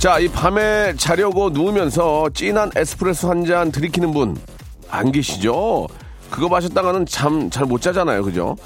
자, 0.00 0.18
이 0.18 0.28
밤에 0.28 0.94
자려고 0.96 1.50
누우면서 1.50 2.30
진한 2.34 2.70
에스프레소 2.74 3.28
한 3.30 3.44
잔 3.44 3.70
들이키는 3.70 4.12
분 4.12 4.36
안 4.92 5.12
계시죠? 5.12 5.86
그거 6.30 6.48
마셨다가는 6.48 7.06
잠 7.06 7.48
잘 7.50 7.64
못 7.66 7.80
자잖아요. 7.80 8.24
그죠? 8.24 8.56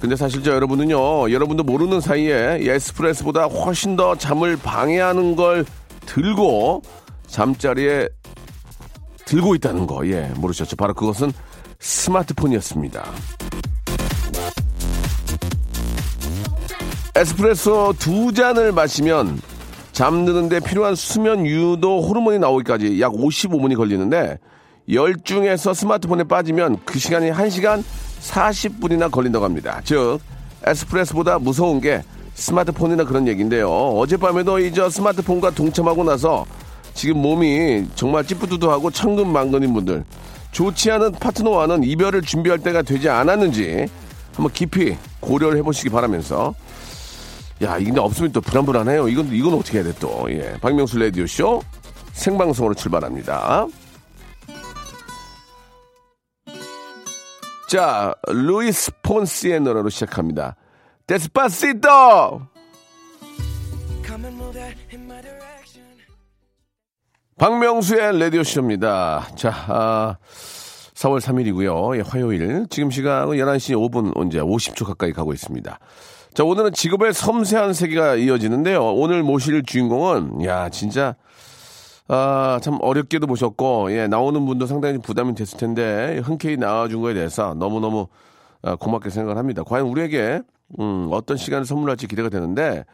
근데 0.00 0.14
사실 0.14 0.42
저 0.44 0.52
여러분은요, 0.52 1.32
여러분도 1.32 1.64
모르는 1.64 2.00
사이에 2.00 2.58
이 2.62 2.68
에스프레소보다 2.68 3.46
훨씬 3.46 3.96
더 3.96 4.14
잠을 4.14 4.56
방해하는 4.56 5.34
걸 5.34 5.64
들고 6.04 6.82
잠자리에 7.26 8.08
들고 9.24 9.56
있다는 9.56 9.86
거, 9.88 10.06
예, 10.06 10.30
모르셨죠? 10.36 10.76
바로 10.76 10.94
그것은 10.94 11.32
스마트폰이었습니다. 11.80 13.04
에스프레소 17.16 17.94
두 17.98 18.32
잔을 18.32 18.70
마시면 18.70 19.40
잠드는데 19.96 20.60
필요한 20.60 20.94
수면 20.94 21.46
유도 21.46 22.02
호르몬이 22.02 22.38
나오기까지 22.38 23.00
약 23.00 23.12
55분이 23.12 23.78
걸리는데 23.78 24.38
열중해서 24.92 25.72
스마트폰에 25.72 26.24
빠지면 26.24 26.80
그 26.84 26.98
시간이 26.98 27.30
1시간 27.30 27.82
40분이나 28.20 29.10
걸린다고 29.10 29.42
합니다. 29.42 29.80
즉 29.84 30.18
에스프레소보다 30.66 31.38
무서운 31.38 31.80
게 31.80 32.02
스마트폰이나 32.34 33.04
그런 33.04 33.26
얘기인데요. 33.26 33.70
어젯밤에도 33.70 34.58
이저 34.58 34.90
스마트폰과 34.90 35.52
동참하고 35.52 36.04
나서 36.04 36.44
지금 36.92 37.22
몸이 37.22 37.86
정말 37.94 38.26
찌뿌두두하고 38.26 38.90
천근만근인 38.90 39.72
분들 39.72 40.04
좋지 40.52 40.90
않은 40.90 41.12
파트너와는 41.12 41.84
이별을 41.84 42.20
준비할 42.20 42.58
때가 42.58 42.82
되지 42.82 43.08
않았는지 43.08 43.86
한번 44.34 44.52
깊이 44.52 44.94
고려를 45.20 45.56
해보시기 45.56 45.88
바라면서 45.88 46.54
야, 47.62 47.78
이게 47.78 47.98
없으면 47.98 48.32
또 48.32 48.40
불안불안해요. 48.40 49.08
이건, 49.08 49.32
이건 49.32 49.54
어떻게 49.54 49.78
해야 49.78 49.84
돼, 49.84 49.92
또. 49.98 50.26
예. 50.30 50.56
박명수 50.60 50.98
라디오쇼 50.98 51.62
생방송으로 52.12 52.74
출발합니다. 52.74 53.66
자, 57.68 58.14
루이스 58.28 58.92
폰시의 59.02 59.60
노래로 59.60 59.88
시작합니다. 59.88 60.56
데스파시토! 61.06 62.42
박명수의 67.38 68.18
라디오쇼입니다. 68.18 69.28
자, 69.36 69.50
아, 69.68 70.16
4월 70.94 71.20
3일이고요. 71.20 71.96
예, 71.96 72.00
화요일. 72.00 72.66
지금 72.70 72.90
시간은 72.90 73.36
11시 73.36 73.74
5분, 73.76 74.12
언제 74.14 74.40
50초 74.40 74.86
가까이 74.86 75.12
가고 75.12 75.32
있습니다. 75.32 75.78
자, 76.36 76.44
오늘은 76.44 76.74
직업의 76.74 77.14
섬세한 77.14 77.72
세계가 77.72 78.16
이어지는데요. 78.16 78.92
오늘 78.92 79.22
모실 79.22 79.62
주인공은, 79.62 80.44
야, 80.44 80.68
진짜, 80.68 81.16
아, 82.08 82.60
참 82.62 82.76
어렵게도 82.82 83.26
모셨고, 83.26 83.90
예, 83.92 84.06
나오는 84.06 84.44
분도 84.44 84.66
상당히 84.66 84.98
부담이 84.98 85.34
됐을 85.34 85.58
텐데, 85.58 86.20
흔쾌히 86.22 86.58
나와준 86.58 87.00
거에 87.00 87.14
대해서 87.14 87.54
너무너무 87.54 88.08
아, 88.60 88.76
고맙게 88.76 89.08
생각을 89.08 89.38
합니다. 89.38 89.62
과연 89.62 89.86
우리에게, 89.86 90.42
음, 90.78 91.08
어떤 91.10 91.38
시간을 91.38 91.64
선물할지 91.64 92.06
기대가 92.06 92.28
되는데, 92.28 92.84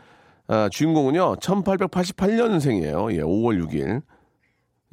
아, 0.47 0.69
주인공은요, 0.71 1.35
1888년생이에요. 1.41 3.13
예, 3.13 3.23
5월 3.23 3.61
6일. 3.61 4.03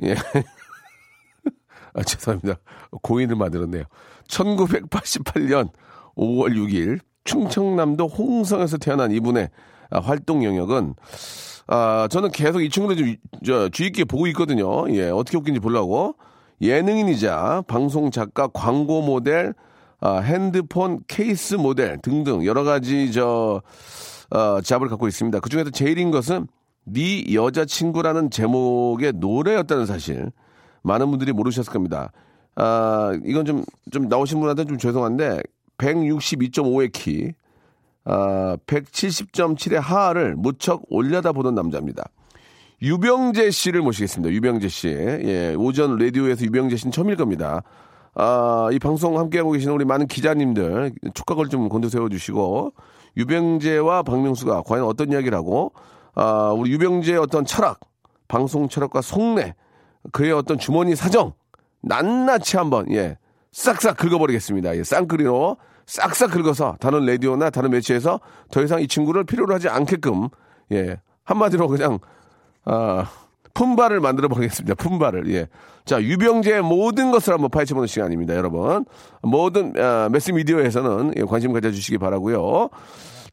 예. 0.05 0.15
아, 1.93 2.01
죄송합니다. 2.01 2.55
고인을 3.03 3.35
만들었네요. 3.35 3.83
1988년 4.27 5.69
5월 6.17 6.55
6일 6.55 6.99
충청남도 7.29 8.07
홍성에서 8.07 8.77
태어난 8.77 9.11
이분의 9.11 9.49
아, 9.91 9.99
활동 9.99 10.43
영역은 10.43 10.95
아, 11.67 12.07
저는 12.09 12.31
계속 12.31 12.61
이 12.61 12.69
친구들 12.69 12.97
좀 12.97 13.15
저, 13.45 13.69
주의 13.69 13.91
깊게 13.91 14.05
보고 14.05 14.25
있거든요. 14.27 14.89
예, 14.95 15.09
어떻게 15.09 15.37
웃긴지 15.37 15.59
보려고. 15.59 16.15
예능인이자 16.61 17.63
방송 17.67 18.11
작가, 18.11 18.47
광고 18.47 19.01
모델, 19.01 19.53
아, 20.01 20.17
핸드폰 20.17 20.99
케이스 21.07 21.55
모델 21.55 21.99
등등 22.01 22.43
여러 22.45 22.63
가지 22.63 23.11
저 23.11 23.61
어, 24.31 24.61
잡을 24.61 24.89
갖고 24.89 25.07
있습니다. 25.07 25.39
그 25.39 25.49
중에서 25.49 25.69
제일인 25.69 26.11
것은 26.11 26.47
네 26.85 27.33
여자친구라는 27.33 28.31
제목의 28.31 29.13
노래였다는 29.15 29.85
사실. 29.85 30.31
많은 30.81 31.09
분들이 31.09 31.31
모르셨을 31.33 31.71
겁니다. 31.71 32.11
아, 32.55 33.11
이건 33.25 33.45
좀, 33.45 33.63
좀 33.91 34.07
나오신 34.07 34.39
분한테 34.39 34.65
좀 34.65 34.77
죄송한데, 34.77 35.41
162.5의 35.79 36.91
키, 36.91 37.33
아, 38.05 38.57
170.7의 38.67 39.79
하를 39.79 40.35
무척 40.35 40.83
올려다 40.89 41.31
보던 41.31 41.55
남자입니다. 41.55 42.03
유병재 42.81 43.51
씨를 43.51 43.81
모시겠습니다. 43.81 44.33
유병재 44.33 44.67
씨. 44.69 44.87
예, 44.87 45.53
오전 45.57 45.97
라디오에서 45.97 46.45
유병재 46.45 46.77
씨는 46.77 46.91
처음일 46.91 47.17
겁니다. 47.17 47.61
아, 48.15 48.69
이 48.71 48.79
방송 48.79 49.19
함께하고 49.19 49.51
계시는 49.51 49.73
우리 49.73 49.85
많은 49.85 50.07
기자님들 50.07 50.93
촉각을 51.13 51.49
좀 51.49 51.67
곤두세워 51.67 52.09
주시고, 52.09 52.73
유병재와 53.17 54.03
박명수가 54.03 54.63
과연 54.63 54.85
어떤 54.85 55.11
이야기를 55.11 55.37
하고, 55.37 55.73
아, 56.15 56.53
우리 56.55 56.71
유병재의 56.71 57.17
어떤 57.17 57.45
철학, 57.45 57.79
방송 58.27 58.69
철학과 58.69 59.01
속내, 59.01 59.55
그의 60.11 60.31
어떤 60.31 60.57
주머니 60.57 60.95
사정, 60.95 61.33
낱낱이 61.81 62.57
한번, 62.57 62.91
예, 62.93 63.17
싹싹 63.59 63.97
긁어버리겠습니다. 63.97 64.77
예, 64.77 64.83
쌍끌이로 64.83 65.57
싹싹 65.85 66.31
긁어서 66.31 66.77
다른 66.79 67.05
라디오나 67.05 67.49
다른 67.49 67.71
매체에서 67.71 68.21
더 68.51 68.63
이상 68.63 68.81
이 68.81 68.87
친구를 68.87 69.25
필요로 69.25 69.53
하지 69.53 69.67
않게끔, 69.67 70.29
예, 70.71 70.97
한마디로 71.25 71.67
그냥, 71.67 71.99
아, 72.63 73.05
품바를 73.53 73.99
만들어 73.99 74.29
보겠습니다. 74.29 74.75
품바를, 74.75 75.29
예. 75.33 75.47
자, 75.83 76.01
유병재의 76.01 76.61
모든 76.61 77.11
것을 77.11 77.33
한번 77.33 77.49
파헤쳐 77.49 77.75
보는 77.75 77.87
시간입니다, 77.87 78.33
여러분. 78.35 78.85
모든, 79.23 79.73
아, 79.77 80.07
매스 80.09 80.31
미디어에서는 80.31 81.15
예, 81.17 81.23
관심 81.23 81.51
가져주시기 81.51 81.97
바라고요 81.97 82.69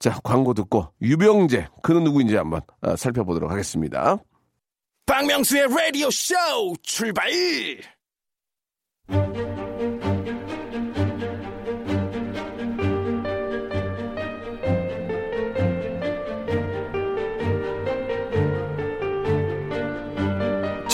자, 0.00 0.18
광고 0.24 0.54
듣고, 0.54 0.88
유병재, 1.02 1.68
그는 1.82 2.02
누구인지 2.02 2.34
한번 2.34 2.62
아, 2.80 2.96
살펴보도록 2.96 3.52
하겠습니다. 3.52 4.18
박명수의 5.06 5.68
라디오 5.68 6.10
쇼 6.10 6.34
출발! 6.82 7.30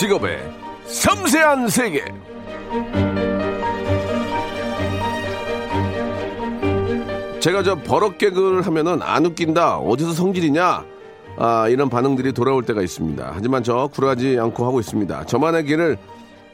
직업의 0.03 0.37
섬세한 0.85 1.69
세계. 1.69 2.03
제가 7.39 7.63
저 7.63 7.75
버럭 7.75 8.17
개그를 8.17 8.63
하면은 8.63 9.01
안 9.01 9.25
웃긴다. 9.25 9.77
어디서 9.77 10.11
성질이냐? 10.11 10.83
아, 11.37 11.69
이런 11.69 11.89
반응들이 11.89 12.33
돌아올 12.33 12.63
때가 12.63 12.81
있습니다. 12.81 13.31
하지만 13.33 13.63
저 13.63 13.87
굴하지 13.93 14.39
않고 14.41 14.65
하고 14.65 14.81
있습니다. 14.81 15.25
저만의 15.25 15.63
길을 15.63 15.97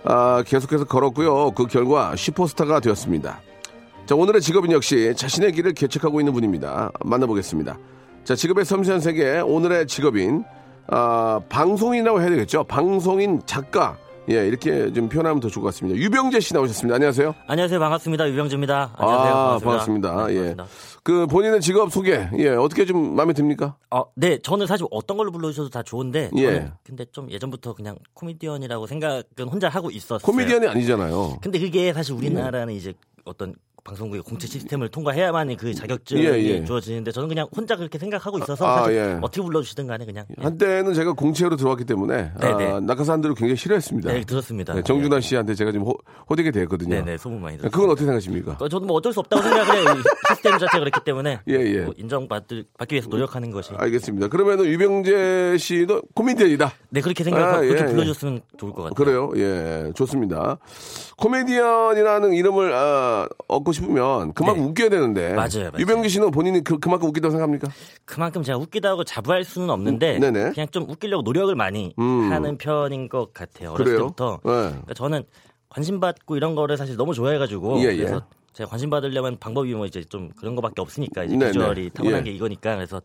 아, 0.04 0.44
계속해서 0.46 0.86
걸었고요. 0.86 1.50
그 1.52 1.66
결과 1.66 2.16
슈퍼스타가 2.16 2.80
되었습니다. 2.82 3.42
자, 4.06 4.14
오늘의 4.14 4.42
직업인 4.42 4.74
역시 4.74 5.16
자신의 5.18 5.54
길을 5.54 5.74
개척하고 5.74 6.22
있는 6.22 6.34
분입니다. 6.34 6.92
만나보겠습니다. 7.04 7.80
자, 8.26 8.36
직업의 8.36 8.64
섬세한 8.64 9.00
세계 9.00 9.40
오늘의 9.40 9.88
직업인 9.88 10.44
아, 10.92 11.40
방송인이라고 11.50 12.22
해야 12.22 12.30
되겠죠. 12.30 12.64
방송인 12.64 13.42
작가. 13.46 13.98
예, 14.30 14.48
이렇게 14.48 14.94
좀 14.94 15.10
표현하면 15.10 15.40
더 15.40 15.48
좋을 15.48 15.64
것 15.64 15.70
같습니다. 15.74 16.00
유병재 16.00 16.40
씨 16.40 16.54
나오셨습니다. 16.54 16.96
안녕하세요. 16.96 17.34
안녕하세요. 17.48 17.80
반갑습니다. 17.80 18.30
유병재입니다. 18.30 18.94
안녕하세요. 18.96 19.34
아, 19.34 19.58
반갑습니다. 19.58 20.10
반갑습니다. 20.10 20.28
네, 20.28 20.34
예. 20.36 20.56
반갑습니다. 20.56 21.00
그 21.02 21.26
본인의 21.26 21.62
직업 21.62 21.92
소개, 21.92 22.30
예, 22.38 22.50
어떻게 22.50 22.86
좀 22.86 23.16
마음에 23.16 23.34
듭니까? 23.34 23.76
어, 23.90 24.04
네, 24.16 24.38
저는 24.40 24.68
사실 24.68 24.86
어떤 24.92 25.18
걸로 25.18 25.32
불러 25.32 25.50
주셔도 25.50 25.70
다 25.70 25.82
좋은데, 25.82 26.30
예. 26.38 26.72
근데 26.84 27.06
좀 27.12 27.32
예전부터 27.32 27.74
그냥 27.74 27.98
코미디언이라고 28.14 28.86
생각은 28.86 29.48
혼자 29.50 29.68
하고 29.70 29.90
있었어요. 29.90 30.20
코미디언이 30.20 30.68
아니잖아요. 30.68 31.38
근데 31.42 31.58
그게 31.58 31.92
사실 31.94 32.14
우리나라는 32.14 32.74
이제 32.76 32.94
어떤 33.26 33.56
방송국의 33.90 34.22
공채 34.22 34.48
시스템을 34.48 34.90
통과해야만 34.90 35.56
그 35.58 35.74
자격증이 35.74 36.24
예, 36.24 36.34
예. 36.44 36.64
주어지는데 36.64 37.12
저는 37.12 37.28
그냥 37.28 37.48
혼자 37.56 37.76
그렇게 37.76 37.98
생각하고 37.98 38.38
있어서 38.40 38.66
아, 38.66 38.84
사실 38.84 38.96
예. 38.96 39.18
어떻게 39.22 39.42
불러주시든 39.42 39.88
간에 39.88 40.06
그냥 40.06 40.26
예. 40.38 40.44
한때는 40.44 40.94
제가 40.94 41.14
공채로 41.14 41.56
들어왔기 41.56 41.86
때문에 41.86 42.32
네, 42.40 42.56
네. 42.56 42.72
아, 42.72 42.80
낙하산들을 42.80 43.36
굉장히 43.36 43.56
싫어했습니다. 43.58 44.14
네, 44.14 44.22
들었습니다. 44.22 44.74
네, 44.74 44.84
정준하 44.84 45.20
씨한테 45.22 45.56
제가 45.56 45.72
좀 45.72 45.84
호, 45.84 45.98
호되게 46.30 46.52
됐거든요. 46.52 46.96
네네 46.96 47.18
소문 47.18 47.42
많이 47.42 47.58
들었어요. 47.58 47.72
그건 47.72 47.90
어떻게 47.90 48.06
생각하십니까? 48.06 48.58
어, 48.60 48.70
저도 48.70 48.86
뭐 48.86 48.98
어쩔 48.98 49.12
수 49.12 49.20
없다고 49.22 49.42
생각을 49.42 49.76
해요. 49.76 49.96
이 49.98 50.34
시스템 50.34 50.52
자체가 50.54 50.80
그렇기 50.80 51.00
때문에 51.04 51.40
예, 51.50 51.54
예. 51.54 51.82
뭐 51.82 51.94
인정받기 51.98 52.66
위해서 52.92 53.10
노력하는 53.10 53.50
것이. 53.52 53.72
알겠습니다. 53.76 54.28
그러면은 54.28 54.66
유병재 54.66 55.58
씨도 55.58 56.04
코미디언이다. 56.14 56.72
네 56.90 57.02
그렇게 57.02 57.24
생각하고 57.24 57.58
아, 57.58 57.62
그렇게 57.62 57.82
예, 57.82 57.86
불러줬으면 57.88 58.42
좋을 58.58 58.74
것 58.74 58.84
같아요. 58.84 58.94
그래요? 58.94 59.32
예, 59.36 59.92
좋습니다. 59.96 60.60
코미디언이라는 61.18 62.34
이름을 62.34 62.74
아, 62.74 63.28
얻고 63.48 63.72
싶 63.72 63.79
으면 63.84 64.34
그만큼 64.34 64.64
네. 64.64 64.70
웃겨야 64.70 64.90
되는데. 64.90 65.34
맞아요, 65.34 65.50
맞아요. 65.72 65.72
유병재 65.80 66.10
씨는 66.10 66.32
본인이 66.32 66.64
그, 66.64 66.80
그만큼 66.80 67.08
웃기다고 67.10 67.32
생각합니까? 67.32 67.70
그만큼 68.06 68.44
제가 68.44 68.58
웃기다고 68.58 69.04
자부할 69.04 69.44
수는 69.44 69.70
없는데 69.70 70.18
음. 70.18 70.34
그냥 70.54 70.68
좀 70.72 70.90
웃기려고 70.90 71.24
노력을 71.24 71.54
많이 71.56 71.94
음. 72.00 72.32
하는 72.32 72.58
편인 72.58 73.10
것 73.10 73.34
같아요. 73.34 73.72
어렸을 73.72 73.86
그래요? 73.86 73.98
때부터. 74.00 74.40
네. 74.44 74.52
그러니까 74.52 74.94
저는 74.94 75.24
관심 75.70 76.00
받고 76.00 76.36
이런 76.36 76.56
거를 76.56 76.78
사실 76.78 76.96
너무 76.98 77.14
좋아해가지고 77.14 77.80
예, 77.82 77.86
예. 77.86 77.98
그래서 77.98 78.22
제가 78.60 78.70
관심 78.70 78.90
받으려면 78.90 79.38
방법이 79.40 79.74
뭐 79.74 79.86
이제 79.86 80.04
좀 80.04 80.30
그런 80.38 80.54
거밖에 80.54 80.82
없으니까 80.82 81.24
이제 81.24 81.38
네네. 81.38 81.52
비주얼이 81.54 81.92
타고난 81.94 82.20
예. 82.20 82.24
게 82.24 82.32
이거니까 82.32 82.76
그래서 82.76 83.02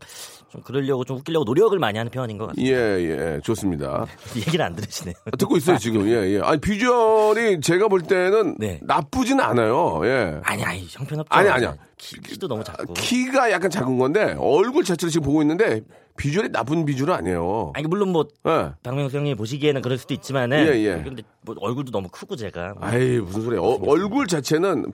좀 0.49 0.61
그러려고 0.61 1.05
좀 1.05 1.15
웃기려고 1.15 1.45
노력을 1.45 1.79
많이 1.79 1.97
하는 1.97 2.11
편인 2.11 2.37
것 2.37 2.47
같아요. 2.47 2.65
예, 2.65 2.71
예, 2.75 3.39
좋습니다. 3.41 4.05
얘기를 4.35 4.65
안 4.65 4.75
들으시네요. 4.75 5.15
듣고 5.39 5.55
있어요, 5.55 5.77
지금. 5.77 6.09
예, 6.09 6.35
예. 6.35 6.41
아니, 6.41 6.59
비주얼이 6.59 7.61
제가 7.61 7.87
볼 7.87 8.01
때는 8.01 8.57
네. 8.59 8.81
나쁘진 8.83 9.39
않아요. 9.39 10.01
예. 10.03 10.41
아니 10.43 10.61
아니 10.65 10.85
형편없죠. 10.89 11.33
아니, 11.33 11.47
아니야. 11.47 11.77
키, 11.95 12.19
키도 12.19 12.49
너무 12.49 12.61
작고. 12.61 12.93
키가 12.93 13.49
약간 13.49 13.69
작은 13.69 13.97
건데, 13.97 14.35
얼굴 14.37 14.83
자체를 14.83 15.09
지금 15.09 15.25
보고 15.25 15.41
있는데, 15.41 15.79
비주얼이 16.17 16.49
나쁜 16.49 16.83
비주얼은 16.85 17.13
아니에요. 17.13 17.71
아니 17.75 17.87
물론 17.87 18.09
뭐 18.09 18.25
예. 18.47 18.73
박명수 18.83 19.17
형님 19.17 19.37
보시기에는 19.37 19.81
그럴 19.81 19.97
수도 19.97 20.13
있지만은 20.13 20.67
예, 20.67 20.71
예. 20.83 21.01
근데 21.01 21.23
뭐 21.41 21.55
얼굴도 21.59 21.91
너무 21.91 22.09
크고 22.09 22.35
제가 22.35 22.75
아이, 22.81 23.19
무슨 23.19 23.41
소리야. 23.43 23.61
어, 23.61 23.79
얼굴 23.87 24.27
자체는 24.27 24.91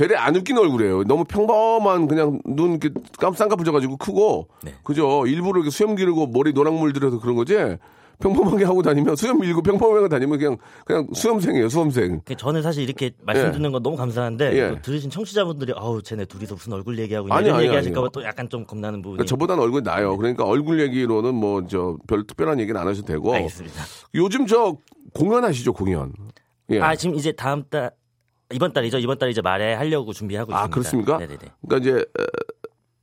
되레 0.00 0.16
안 0.16 0.34
웃긴 0.34 0.56
얼굴이에요. 0.56 1.04
너무 1.04 1.24
평범한 1.24 2.08
그냥 2.08 2.40
눈 2.46 2.70
이렇게 2.70 2.88
깜쌍꺼풀져가지고 3.18 3.98
크고, 3.98 4.48
네. 4.62 4.72
그죠? 4.82 5.26
일부러 5.26 5.58
이렇게 5.58 5.68
수염 5.70 5.94
기르고 5.94 6.28
머리 6.28 6.54
노랑물 6.54 6.94
들여서 6.94 7.20
그런 7.20 7.36
거지. 7.36 7.54
평범하게 8.18 8.64
하고 8.64 8.80
다니면 8.82 9.16
수염 9.16 9.40
밀고 9.40 9.60
평범하게 9.62 10.08
다니면 10.08 10.38
그냥 10.38 10.56
그냥 10.86 11.06
수험생이에요, 11.12 11.68
수험생. 11.68 12.20
그 12.24 12.34
저는 12.34 12.62
사실 12.62 12.82
이렇게 12.82 13.10
말씀 13.22 13.48
예. 13.48 13.50
듣는 13.52 13.72
건 13.72 13.82
너무 13.82 13.96
감사한데 13.96 14.56
예. 14.56 14.80
들으신 14.82 15.10
청취자분들이 15.10 15.72
아우 15.76 16.02
쟤네 16.02 16.24
둘이서 16.26 16.54
무슨 16.54 16.72
얼굴 16.74 16.98
얘기하고 16.98 17.32
아니, 17.32 17.46
이런 17.46 17.56
아니, 17.58 17.66
얘기하실까봐 17.66 18.00
아니요. 18.06 18.10
또 18.12 18.22
약간 18.24 18.48
좀 18.48 18.64
겁나는 18.64 19.00
부분이 19.02 19.16
그러니까 19.18 19.28
저보다는 19.28 19.62
얼굴이 19.62 19.84
나요. 19.84 20.16
그러니까 20.16 20.44
얼굴 20.44 20.80
얘기로는 20.80 21.34
뭐 21.34 21.66
저 21.66 21.96
별 22.06 22.26
특별한 22.26 22.58
얘기는 22.60 22.78
안 22.78 22.86
하셔도 22.88 23.06
되고. 23.06 23.34
알겠습니다. 23.34 23.82
요즘 24.14 24.46
저 24.46 24.76
공연하시죠, 25.14 25.72
공연. 25.74 26.12
예. 26.70 26.80
아 26.80 26.94
지금 26.96 27.16
이제 27.16 27.32
다음 27.32 27.64
달 27.70 27.90
이번 28.52 28.72
달이죠. 28.72 28.98
이번 28.98 29.18
달 29.18 29.30
이제 29.30 29.40
말에 29.40 29.74
하려고 29.74 30.12
준비하고 30.12 30.52
아, 30.54 30.66
있습니다. 30.66 30.74
그렇습니까? 30.74 31.18
네네네. 31.18 31.38
그러니까 31.66 31.76
이제 31.76 32.00
어, 32.00 32.24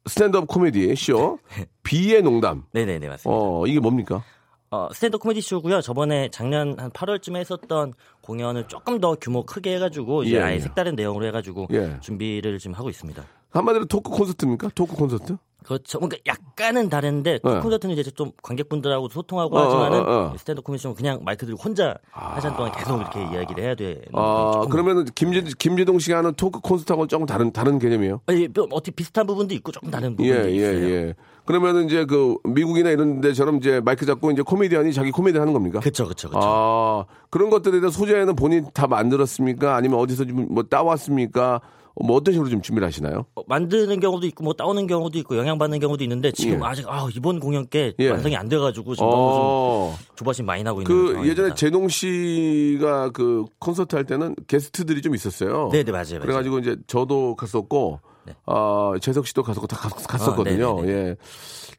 스탠드업 0.06 0.48
코미디 0.48 0.96
쇼 0.96 1.40
비의 1.84 2.22
농담. 2.22 2.64
네네네 2.72 3.08
맞습니다. 3.08 3.30
어, 3.30 3.66
이게 3.68 3.80
뭡니까? 3.80 4.24
어, 4.70 4.90
스탠드 4.92 5.18
코미디 5.18 5.40
쇼고요. 5.42 5.80
저번에 5.82 6.30
작년 6.30 6.78
한 6.78 6.92
8월쯤에 6.92 7.38
했었던 7.38 7.94
공연을 8.22 8.68
조금 8.68 9.00
더 9.00 9.16
규모 9.16 9.46
크게 9.46 9.76
해가지고 9.76 10.24
이제 10.24 10.36
예, 10.36 10.42
아예 10.42 10.56
예. 10.56 10.60
색다른 10.60 10.96
내용으로 10.96 11.26
해가지고 11.28 11.68
예. 11.72 11.98
준비를 12.02 12.60
지금 12.60 12.76
하고 12.76 12.90
있습니다. 12.90 13.24
한마디로 13.52 13.86
토크 13.86 14.12
콘서트입니까? 14.12 14.70
토크 14.76 14.96
콘서트? 14.96 15.38
그렇죠. 15.68 16.00
그러니까 16.00 16.18
약간은 16.26 16.88
다른데 16.90 17.40
네. 17.44 17.60
콘서트는 17.60 17.98
이제 17.98 18.10
좀 18.12 18.32
관객분들하고 18.42 19.10
소통하고 19.10 19.58
어, 19.58 19.66
하지만은 19.66 20.00
어, 20.00 20.32
어. 20.34 20.38
스탠드 20.38 20.62
코미디 20.62 20.82
쇼는 20.84 20.96
그냥 20.96 21.20
마이크 21.26 21.46
들고 21.46 21.62
혼자 21.62 21.94
한 22.12 22.40
시간 22.40 22.56
동안 22.56 22.72
계속 22.72 22.96
이렇게 22.96 23.20
이야기를 23.20 23.64
해야 23.64 23.76
되는 23.76 24.02
아, 24.14 24.66
그러면은 24.70 25.04
김재, 25.14 25.44
김재동 25.60 26.00
씨가 26.00 26.20
하는 26.20 26.34
토크 26.36 26.62
콘서트하고는 26.62 27.10
조금 27.10 27.26
다른, 27.26 27.52
다른 27.52 27.80
개념이에요? 27.80 28.22
아니, 28.28 28.48
뭐 28.48 28.66
어떻게 28.72 28.92
비슷한 28.92 29.28
부분도 29.28 29.54
있고 29.56 29.74
조금 29.74 29.92
다른 29.92 30.12
예, 30.12 30.16
부분도 30.16 30.50
예, 30.50 30.56
있어요. 30.56 30.90
예. 30.90 31.16
그러면은 31.44 31.86
이제 31.86 32.06
그 32.06 32.38
미국이나 32.46 32.90
이런 32.90 33.20
데처럼 33.20 33.58
이제 33.58 33.82
마이크 33.82 34.06
잡고 34.06 34.32
이제 34.32 34.42
코미디언이 34.42 34.94
자기 34.94 35.12
코미디 35.12 35.38
하는 35.38 35.52
겁니까? 35.52 35.82
그렇죠, 35.82 36.06
그렇죠, 36.06 36.30
그렇죠. 36.30 36.48
아, 36.50 37.06
그런 37.30 37.50
것들에 37.50 37.82
대한 37.82 37.90
소재는 37.90 38.38
본인 38.38 38.68
다 38.74 38.88
만들었습니까? 38.88 39.76
아니면 39.76 40.00
어디서 40.00 40.26
좀뭐 40.26 40.64
따왔습니까? 40.64 41.60
뭐 42.06 42.18
어떤 42.18 42.34
식으로 42.34 42.50
좀 42.50 42.62
준비를 42.62 42.88
하시나요? 42.88 43.26
어, 43.36 43.42
만드는 43.48 44.00
경우도 44.00 44.28
있고 44.28 44.44
뭐 44.44 44.54
따오는 44.54 44.88
경우도 44.88 45.18
있고 45.20 45.38
영향받는 45.38 45.80
경우도 45.80 46.04
있는데 46.04 46.32
지금 46.32 46.60
예. 46.60 46.60
아직 46.64 46.86
아, 46.88 47.08
이번 47.16 47.40
공연 47.40 47.68
께 47.68 47.94
예. 48.00 48.10
완성이 48.10 48.36
안 48.36 48.50
돼가지고 48.50 48.96
지금 48.96 49.08
어, 49.12 49.96
좀 49.98 50.16
조바심 50.16 50.46
많이 50.46 50.64
나고 50.64 50.82
있는 50.82 50.88
그 50.88 51.08
상황입니다. 51.08 51.32
예전에 51.32 51.56
제동 51.56 51.88
씨가 51.88 53.12
그 53.12 53.46
콘서트 53.60 53.96
할 53.96 54.06
때는 54.06 54.36
게스트들이 54.48 55.02
좀 55.02 55.16
있었어요. 55.16 55.70
네네 55.72 55.92
맞아요. 55.92 56.04
맞아요. 56.08 56.20
그래가지고 56.22 56.60
이제 56.60 56.78
저도 56.88 57.36
갔었고, 57.36 58.00
네. 58.26 58.34
아 58.46 58.94
재석 59.02 59.26
씨도 59.28 59.44
갔었고 59.44 59.68
다 59.68 59.78
갔. 59.78 60.22
아, 60.22 60.44
네네네. 60.44 60.88
예, 60.88 61.16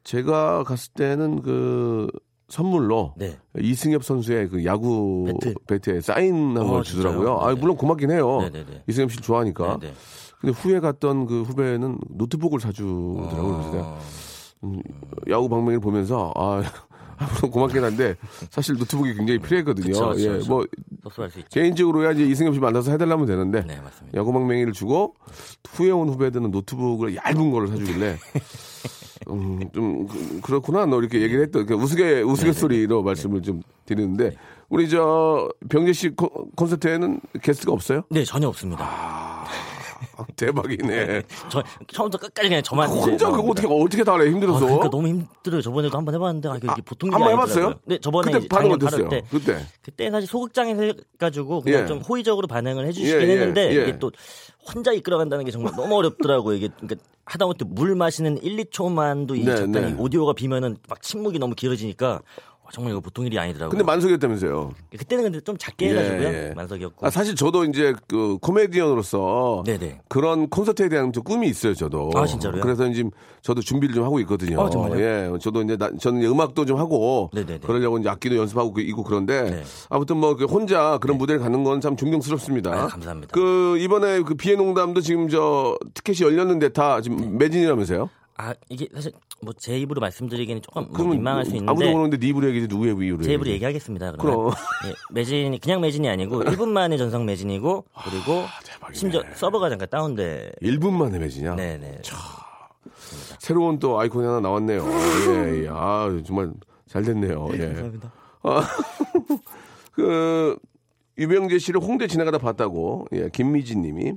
제가 0.04 0.64
갔을 0.64 0.92
때는 0.94 1.42
그 1.42 2.08
선물로 2.48 3.14
네. 3.16 3.38
이승엽 3.58 4.02
선수의 4.04 4.48
그 4.48 4.64
야구 4.64 5.26
배트. 5.26 5.54
배트 5.66 5.90
에 5.90 6.00
사인한 6.00 6.64
어, 6.64 6.68
걸 6.68 6.82
주더라고요. 6.82 7.38
아. 7.40 7.54
물론 7.54 7.76
고맙긴 7.76 8.10
해요. 8.10 8.40
네네네. 8.42 8.84
이승엽 8.88 9.10
씨를 9.10 9.22
좋아하니까. 9.22 9.78
네네. 9.78 9.92
근데 10.40 10.52
후에 10.52 10.80
갔던 10.80 11.26
그 11.26 11.42
후배는 11.42 11.98
노트북을 12.10 12.60
사주더라고요. 12.60 13.52
그래서 13.54 13.70
내가 13.72 13.86
어, 13.86 13.98
음, 14.64 14.82
야구 15.28 15.48
방망이를 15.48 15.80
보면서 15.80 16.32
아 16.36 16.62
물론 17.34 17.50
고맙긴 17.50 17.82
한데 17.82 18.14
사실 18.50 18.76
노트북이 18.76 19.14
굉장히 19.14 19.40
필요했거든요. 19.40 19.86
그쵸, 19.88 20.08
그쵸, 20.10 20.20
예, 20.20 20.38
그쵸. 20.38 20.48
뭐. 20.48 20.64
개인적으로야 21.50 22.12
이제 22.12 22.24
이승엽 22.24 22.54
씨 22.54 22.60
만나서 22.60 22.92
해달라면 22.92 23.26
되는데 23.26 23.62
네. 23.66 23.80
야구 24.14 24.32
방맹이를 24.32 24.72
주고 24.72 25.14
후에 25.70 25.90
온 25.90 26.08
후배들은 26.08 26.50
노트북을 26.50 27.16
얇은 27.16 27.50
거를 27.50 27.68
사주길래 27.68 28.16
음, 29.30 29.60
좀 29.74 30.06
그- 30.06 30.40
그렇구나 30.40 30.86
너 30.86 31.00
이렇게 31.00 31.20
얘기를 31.20 31.42
했던 31.42 31.66
그 31.66 31.74
우스개 31.74 32.22
우스갯소리로 32.22 33.02
말씀을 33.02 33.42
좀 33.42 33.62
드리는데 33.86 34.36
우리 34.68 34.88
저 34.88 35.48
병재 35.68 35.92
씨 35.92 36.10
콘- 36.10 36.28
콘서트에는 36.56 37.20
게스트가 37.42 37.72
없어요? 37.72 38.02
네 38.10 38.24
전혀 38.24 38.48
없습니다. 38.48 38.84
아, 38.84 39.17
대박이네. 40.36 41.22
저 41.48 41.62
처음부터 41.92 42.18
끝까지 42.18 42.48
그냥 42.48 42.62
저만 42.62 42.90
이제 42.90 42.98
혼자 43.00 43.30
그거. 43.30 43.50
어떻게 43.50 43.66
어떻게 43.68 44.04
다 44.04 44.14
알아요? 44.14 44.28
아, 44.28 44.30
힘들어서. 44.30 44.60
그러니까 44.64 44.90
너무 44.90 45.08
힘들어요. 45.08 45.62
저번에도 45.62 45.96
한번 45.98 46.14
해봤는데 46.14 46.48
아, 46.48 46.56
이게 46.56 46.68
이게 46.72 46.82
보통 46.82 47.08
일이 47.08 47.14
한번. 47.14 47.32
해봤어요? 47.32 47.74
네, 47.84 47.98
저번에 47.98 48.32
그때 48.32 48.48
반응 48.48 48.72
어땠어요? 48.72 49.06
8월 49.06 49.10
때 49.10 49.22
그때 49.30 49.66
그때 49.82 50.10
사실 50.10 50.26
소극장에서 50.28 50.82
해가지고 50.82 51.62
그냥 51.62 51.82
예. 51.82 51.86
좀 51.86 51.98
호의적으로 51.98 52.46
반응을 52.46 52.86
해주시긴 52.86 53.20
예, 53.20 53.26
예, 53.26 53.30
했는데 53.32 53.74
예. 53.76 53.82
이게 53.82 53.98
또 53.98 54.10
혼자 54.72 54.92
이끌어간다는 54.92 55.44
게 55.44 55.50
정말 55.50 55.72
너무 55.76 55.96
어렵더라고요. 55.96 56.56
이게 56.56 56.68
그러니까 56.76 56.96
하다못해 57.24 57.64
물 57.68 57.94
마시는 57.94 58.42
1, 58.42 58.56
2초만도 58.64 59.36
이 59.36 59.44
네, 59.44 59.56
잠깐 59.56 59.82
네. 59.82 59.94
오디오가 59.98 60.32
비면은 60.32 60.76
막 60.88 61.02
침묵이 61.02 61.38
너무 61.38 61.54
길어지니까 61.54 62.08
와, 62.08 62.20
정말 62.72 62.92
이거 62.92 63.00
보통 63.00 63.24
일이 63.26 63.38
아니더라고요. 63.38 63.70
근데 63.70 63.82
만석이었다면서요? 63.84 64.72
그때는 64.98 65.24
근데 65.24 65.40
좀 65.40 65.56
작게 65.56 65.86
예, 65.86 65.90
해가지고요. 65.90 66.22
예. 66.28 66.52
만석이었고. 66.54 67.06
아, 67.06 67.10
사실 67.10 67.34
저도 67.34 67.64
이제 67.64 67.94
그 68.06 68.36
코미디언으로서 68.40 69.62
네네. 69.66 70.00
그런 70.08 70.48
콘서트에 70.48 70.88
대한 70.88 71.12
좀 71.12 71.22
꿈이 71.24 71.48
있어요, 71.48 71.74
저도. 71.74 72.10
아, 72.14 72.26
진짜로요? 72.26 72.62
그래서 72.62 72.90
지금 72.92 73.10
저도 73.42 73.60
준비를 73.60 73.94
좀 73.94 74.04
하고 74.04 74.20
있거든요. 74.20 74.60
아, 74.60 74.70
정말요? 74.70 75.00
예, 75.00 75.30
저도 75.40 75.62
이제 75.62 75.76
나- 75.76 75.90
저는 75.98 76.20
이제 76.20 76.28
음악도 76.28 76.64
좀 76.64 76.78
하고 76.78 77.30
네네네. 77.32 77.60
그러려고 77.60 77.98
이제 77.98 78.08
악기도 78.08 78.36
연습하고 78.36 78.72
그- 78.72 78.80
있고 78.82 79.02
그런데 79.02 79.42
네. 79.50 79.62
아무튼 79.88 80.16
뭐그 80.18 80.44
혼자 80.44 80.98
그런 80.98 81.16
무대를 81.18 81.40
가는 81.40 81.64
건 81.64 81.78
참 81.80 81.94
존경스럽습니다. 81.96 82.72
아, 82.72 82.86
감사합니다. 82.88 83.32
그 83.32 83.78
이번에 83.78 84.22
그 84.22 84.34
비의 84.34 84.56
농담도 84.56 85.00
지금 85.00 85.28
저 85.28 85.76
티켓이 85.94 86.28
열렸는데 86.28 86.70
다 86.70 87.00
지금 87.00 87.38
매진이라면서요? 87.38 88.10
아 88.36 88.52
이게 88.68 88.88
사실 88.92 89.12
뭐 89.40 89.54
제 89.56 89.78
입으로 89.78 90.00
말씀드리기는 90.00 90.62
조금 90.62 90.86
뭐 90.90 91.06
민망할 91.06 91.44
수 91.44 91.52
있는데 91.52 91.70
아무도 91.70 91.90
모르는데 91.90 92.16
네 92.18 92.26
입으로 92.28 92.48
얘기지 92.48 92.66
누구의 92.68 92.92
입으로 92.94 93.22
제 93.22 93.32
입으로 93.34 93.46
얘기해? 93.46 93.54
얘기하겠습니다. 93.54 94.12
그러면 94.18 94.52
예, 94.86 94.92
매진이 95.14 95.60
그냥 95.60 95.80
매진이 95.80 96.08
아니고 96.08 96.42
1분 96.44 96.68
만에 96.68 96.96
전성 96.96 97.24
매진이고 97.24 97.84
그리고 98.04 98.44
대박이네. 98.64 98.98
심지어 98.98 99.22
서버가 99.34 99.68
잠깐 99.68 99.88
다운돼. 99.88 100.52
1분 100.62 100.90
만에 100.92 101.18
매진이야? 101.18 101.54
네네. 101.54 102.02
새로운 103.38 103.78
또 103.78 103.98
아이콘이 104.00 104.26
하나 104.26 104.40
나왔네요. 104.40 104.84
예, 104.88 105.62
예. 105.64 105.68
아, 105.70 106.08
정말 106.26 106.50
잘 106.86 107.02
됐네요. 107.04 107.48
예. 107.54 107.58
감사합니다. 107.58 108.12
그, 109.92 110.56
유병재 111.16 111.58
씨를 111.58 111.80
홍대 111.80 112.06
지나가다 112.06 112.38
봤다고, 112.38 113.06
예, 113.12 113.28
김미진 113.32 113.82
님이 113.82 114.14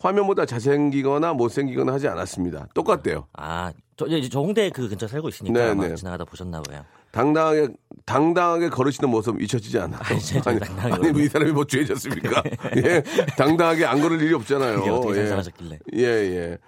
화면보다 0.00 0.46
잘생기거나 0.46 1.34
못생기거나 1.34 1.92
하지 1.92 2.08
않았습니다. 2.08 2.68
똑같대요. 2.74 3.26
아, 3.34 3.70
저, 3.96 4.06
이제 4.06 4.28
저 4.28 4.40
홍대 4.40 4.70
그 4.70 4.88
근처 4.88 5.06
살고 5.06 5.28
있으니까 5.28 5.74
네, 5.74 5.88
네. 5.88 5.94
지나가다 5.94 6.24
보셨나 6.24 6.62
봐요. 6.62 6.82
당당하게 7.12 7.68
당당하게 8.06 8.68
걸으시는 8.70 9.10
모습 9.10 9.40
잊혀지지 9.42 9.78
않아요. 9.80 10.00
아니, 10.02 10.20
제가 10.20 10.42
당당하게 10.58 10.94
아니 10.94 11.12
뭐 11.12 11.20
이 11.22 11.28
사람이 11.28 11.52
뭐 11.52 11.64
죄졌습니까? 11.64 12.42
예, 12.84 13.02
당당하게 13.36 13.84
안 13.84 14.00
걸을 14.00 14.22
일이 14.22 14.32
없잖아요. 14.34 14.78
어떻게 14.78 15.10
예. 15.12 15.16
상상하셨길래. 15.26 15.78
예, 15.96 16.02
예. 16.04 16.58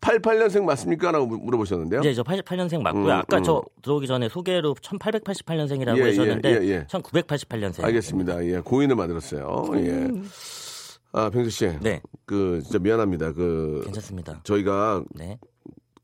88년생 0.00 0.64
맞습니까? 0.64 1.12
라고 1.12 1.26
물어보셨는데요. 1.26 2.00
이제 2.00 2.14
저 2.14 2.22
88년생 2.22 2.80
맞고요. 2.80 3.04
음, 3.04 3.10
아까 3.10 3.36
음. 3.36 3.42
저 3.42 3.62
들어오기 3.82 4.06
전에 4.06 4.30
소개로 4.30 4.74
1888년생이라고 4.76 5.98
예, 5.98 6.00
예, 6.00 6.06
하셨는데 6.06 6.50
예, 6.62 6.68
예. 6.68 6.84
1988년생. 6.88 7.84
알겠습니다. 7.84 8.44
예, 8.46 8.60
고인을 8.60 8.96
만들었어요. 8.96 9.66
예. 9.74 10.08
아, 11.12 11.30
병수 11.30 11.50
씨. 11.50 11.68
네. 11.80 12.00
그, 12.24 12.60
진짜 12.62 12.78
미안합니다. 12.78 13.32
그, 13.32 13.82
괜찮습니다. 13.84 14.40
저희가 14.44 15.02
네. 15.14 15.38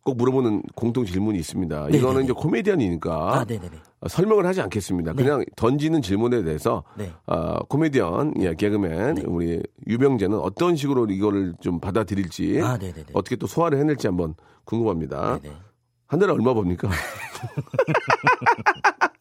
꼭 0.02 0.16
물어보는 0.16 0.62
공통 0.74 1.04
질문이 1.04 1.38
있습니다. 1.38 1.88
네, 1.88 1.98
이거는 1.98 2.18
네, 2.20 2.24
이제 2.24 2.32
코미디언이니까 2.32 3.34
아, 3.40 3.44
네네네. 3.44 3.76
어, 4.00 4.08
설명을 4.08 4.46
하지 4.46 4.60
않겠습니다. 4.60 5.12
네. 5.14 5.22
그냥 5.22 5.44
던지는 5.56 6.00
질문에 6.00 6.42
대해서 6.44 6.84
네. 6.96 7.12
아, 7.26 7.58
코미디언, 7.68 8.34
예, 8.40 8.54
개그맨, 8.54 9.18
우리 9.26 9.60
유병재는 9.86 10.38
어떤 10.38 10.76
식으로 10.76 11.06
이거를 11.06 11.54
좀 11.60 11.80
받아들일지 11.80 12.60
아, 12.62 12.76
네네네. 12.78 13.06
어떻게 13.14 13.34
또 13.36 13.46
소화를 13.48 13.78
해낼지 13.78 14.06
한번 14.06 14.34
궁금합니다. 14.64 15.40
네네. 15.42 15.54
한 16.06 16.20
달에 16.20 16.32
얼마 16.32 16.54
법니까? 16.54 16.88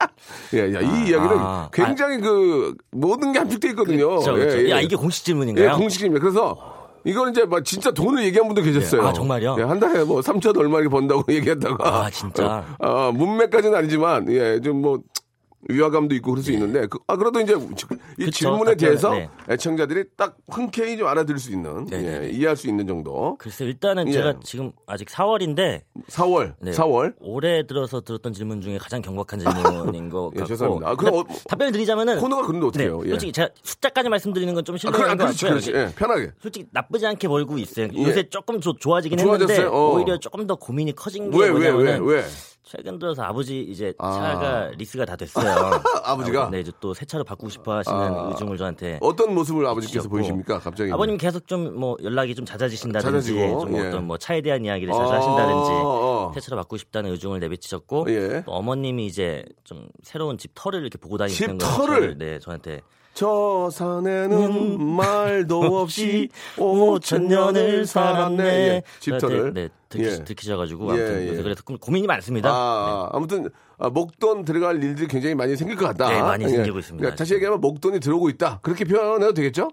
예, 0.53 0.73
야, 0.73 0.81
이 0.81 1.09
이야기는 1.09 1.37
아, 1.37 1.69
굉장히 1.71 2.19
그 2.19 2.75
모든 2.91 3.31
게 3.31 3.39
함축돼 3.39 3.69
있거든요. 3.69 4.07
그렇죠, 4.09 4.33
그렇죠. 4.33 4.57
예, 4.59 4.65
예. 4.65 4.69
야, 4.71 4.79
이게 4.81 4.95
공식 4.95 5.23
질문인가요? 5.25 5.65
예, 5.65 5.73
공식입니다. 5.73 6.21
그래서 6.21 6.57
이건 7.03 7.29
이제 7.31 7.45
막 7.45 7.63
진짜 7.63 7.91
돈을 7.91 8.23
얘기한 8.25 8.47
분도 8.47 8.61
계셨어요. 8.63 9.01
네. 9.03 9.07
아, 9.07 9.13
정말요? 9.13 9.55
예, 9.59 9.63
한 9.63 9.79
달에 9.79 10.03
뭐 10.03 10.21
3천 10.21 10.57
얼마 10.57 10.79
이렇게 10.79 10.89
번다고 10.89 11.23
얘기했다가 11.31 12.05
아, 12.05 12.09
진짜? 12.09 12.63
어, 12.79 12.87
어, 12.87 13.11
문맥까지는 13.11 13.77
아니지만 13.77 14.31
예, 14.31 14.59
좀 14.61 14.81
뭐 14.81 14.99
위화감도 15.69 16.13
있고 16.15 16.31
그럴 16.31 16.43
수 16.43 16.51
있는데 16.51 16.85
그, 16.87 16.99
아 17.07 17.15
그래도 17.17 17.39
이제 17.39 17.53
이 18.17 18.25
그쵸, 18.25 18.31
질문에 18.31 18.71
딱 18.71 18.77
대해서 18.77 19.11
네. 19.11 19.29
애청자들이 19.49 20.03
딱 20.15 20.37
흔쾌히 20.51 20.97
좀 20.97 21.07
알아들을 21.07 21.39
수 21.39 21.51
있는 21.51 21.85
네, 21.85 22.01
네, 22.01 22.05
예, 22.15 22.19
네. 22.19 22.29
이해할 22.29 22.55
수 22.55 22.67
있는 22.67 22.85
정도. 22.85 23.35
글쎄 23.39 23.65
일단은 23.65 24.07
예. 24.07 24.11
제가 24.13 24.35
지금 24.43 24.71
아직 24.85 25.07
4월인데 25.07 25.81
4월, 26.09 26.53
네. 26.61 26.71
4월. 26.71 27.15
올해 27.19 27.65
들어서 27.65 28.01
들었던 28.01 28.33
질문 28.33 28.61
중에 28.61 28.77
가장 28.77 29.01
경박한 29.01 29.39
질문인 29.39 30.09
것 30.09 30.31
예, 30.35 30.39
같고 30.39 30.47
죄송합니다. 30.47 30.89
아, 30.89 30.95
그럼 30.95 31.15
어, 31.15 31.23
답변을 31.49 31.71
드리자면은 31.71 32.19
코너가 32.19 32.45
그런데 32.45 32.67
어떻게 32.67 32.87
네? 32.87 32.93
예. 33.05 33.09
솔직히 33.09 33.31
제가 33.31 33.49
숫자까지 33.63 34.09
말씀드리는 34.09 34.53
건좀 34.53 34.75
아, 34.75 34.77
실례인 34.77 34.93
그래, 34.97 35.05
아, 35.05 35.15
것 35.15 35.17
그렇지, 35.17 35.45
같고요. 35.45 35.49
그렇지. 35.61 35.73
예, 35.73 35.93
편하게. 35.95 36.31
솔직히 36.41 36.67
나쁘지 36.71 37.05
않게 37.07 37.27
벌고 37.27 37.57
있어요. 37.57 37.87
예. 37.93 38.03
요새 38.03 38.29
조금 38.29 38.61
조- 38.61 38.75
좋아지긴 38.77 39.17
좋아졌어요? 39.17 39.55
했는데 39.57 39.75
어. 39.75 39.93
오히려 39.95 40.19
조금 40.19 40.45
더 40.45 40.55
고민이 40.55 40.93
커진 40.93 41.31
게 41.31 41.37
왜, 41.37 41.49
왜, 41.49 41.53
왜, 41.59 41.71
뭐냐면은 41.71 42.05
왜? 42.05 42.23
최근 42.67 42.97
들어서 42.97 43.21
아버지 43.21 43.61
이제 43.61 43.93
아. 43.99 44.11
차가 44.11 44.71
리스가 44.77 45.05
다 45.05 45.15
됐어요. 45.15 45.45
아버지가? 46.03 46.49
네, 46.49 46.61
이제 46.61 46.71
또 46.79 46.93
새 46.95 47.05
차로 47.05 47.23
바꾸고 47.23 47.49
싶어 47.49 47.73
하시는 47.77 47.97
아. 47.97 48.27
의중을 48.31 48.57
저한테 48.57 48.97
어떤 49.01 49.35
모습을 49.35 49.65
아버지께서. 49.67 50.09
보이십니까? 50.09 50.59
갑자기. 50.59 50.91
아버님 50.91 51.17
계속 51.17 51.47
좀 51.47 51.75
뭐 51.75 51.95
연락이 52.03 52.33
좀 52.35 52.45
잦아지신다든지 52.45 53.11
잦아지고, 53.35 53.59
좀 53.59 53.75
예. 53.75 53.87
어떤 53.87 54.05
뭐 54.07 54.17
차에 54.17 54.41
대한 54.41 54.63
이야기를 54.65 54.93
자주 54.93 55.11
아, 55.11 55.17
하신다든지 55.17 55.69
어. 55.73 56.31
새차로 56.33 56.57
바꾸고 56.57 56.77
싶다는 56.77 57.11
의중을 57.11 57.39
내비치셨고 57.39 58.05
예. 58.09 58.43
또 58.45 58.51
어머님이 58.53 59.05
이제 59.07 59.43
좀 59.63 59.87
새로운 60.03 60.37
집 60.37 60.51
터를 60.55 60.81
이렇게 60.81 60.97
보고 60.97 61.17
다니시는 61.17 61.57
터를? 61.59 61.95
저를, 61.95 62.17
네 62.17 62.39
저한테 62.39 62.81
저 63.13 63.69
산에는 63.71 64.81
말도 64.83 65.59
없이 65.79 66.29
오천 66.57 67.27
년을 67.27 67.85
살았네 67.85 68.43
예, 68.43 68.83
집터를. 68.99 69.53
네 69.53 69.69
들키, 69.95 70.09
예. 70.21 70.23
들키셔가지고 70.23 70.85
예, 70.85 70.89
아무튼 70.91 71.21
예. 71.21 71.25
그래서, 71.27 71.43
그래서 71.43 71.63
고- 71.63 71.77
고민이 71.77 72.07
많습니다. 72.07 72.49
아, 72.51 73.09
아무튼 73.13 73.49
아, 73.77 73.89
목돈 73.89 74.45
들어갈 74.45 74.81
일들이 74.83 75.07
굉장히 75.07 75.35
많이 75.35 75.55
생길 75.55 75.75
것 75.77 75.85
같다. 75.87 76.09
네, 76.09 76.21
많이 76.21 76.45
예. 76.45 76.49
생기고 76.49 76.79
있습니다. 76.79 77.01
그러니까 77.01 77.15
다시 77.17 77.33
얘기하면 77.35 77.59
목돈이 77.61 77.99
들어오고 77.99 78.29
있다. 78.29 78.59
그렇게 78.61 78.85
표현해도 78.85 79.33
되겠죠? 79.33 79.69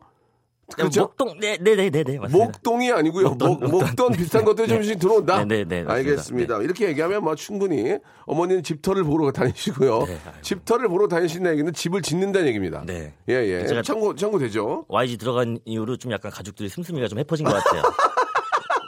그렇죠? 0.75 1.03
목동 1.03 1.39
네네네네 1.39 2.19
맞습니다. 2.19 2.29
목동이 2.47 2.91
아니고요. 2.93 3.29
목돈, 3.31 3.61
목, 3.61 3.71
목돈. 3.71 4.13
비슷한 4.13 4.43
것들이 4.43 4.69
좀씩 4.69 4.99
들어온다. 5.01 5.45
네, 5.45 5.45
네, 5.45 5.65
네, 5.65 5.83
맞습니다. 5.83 5.93
알겠습니다. 5.93 6.59
이렇게 6.63 6.89
얘기하면 6.89 7.25
뭐 7.25 7.35
충분히 7.35 7.99
어머니는 8.25 8.63
집터를 8.63 9.05
보러 9.05 9.31
다니시고요. 9.33 10.05
네. 10.07 10.17
집터를 10.41 10.89
보러 10.89 11.09
다니시는 11.09 11.51
얘기는 11.53 11.71
집을 11.75 12.01
짓는다는 12.01 12.47
얘기입니다. 12.49 12.85
네. 12.87 13.13
예, 13.29 13.35
예. 13.35 13.67
제가- 13.67 13.85
참고, 13.85 14.15
참고 14.15 14.39
되죠. 14.39 14.87
YG 14.89 15.19
들어간 15.19 15.59
이후로 15.67 15.99
좀 15.99 16.11
약간 16.13 16.31
가족들이 16.33 16.71
슴슴이가 16.71 17.09
좀 17.09 17.19
해퍼진 17.19 17.45
것 17.45 17.53
같아요. 17.53 17.83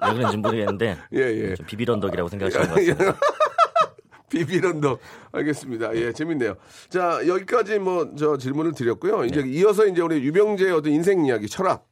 왜 0.08 0.14
그런지 0.14 0.37
모르겠는데 0.37 0.96
예, 1.14 1.18
예. 1.18 1.54
좀 1.54 1.66
비빌 1.66 1.90
언덕이라고 1.90 2.28
생각하시는 2.28 2.66
것 2.68 2.75
같습니다. 2.75 3.18
비비런더 4.30 4.99
알겠습니다. 5.32 5.94
예, 5.94 6.12
재밌네요. 6.12 6.56
자, 6.88 7.20
여기까지 7.26 7.78
뭐 7.78 8.14
저 8.16 8.37
질문을 8.37 8.73
드렸고요. 8.73 9.25
이제 9.25 9.42
네. 9.42 9.49
이어서 9.50 9.87
이제 9.87 10.00
우리 10.02 10.16
유병재의 10.25 10.73
어떤 10.73 10.92
인생 10.92 11.25
이야기, 11.25 11.49
철학 11.49 11.87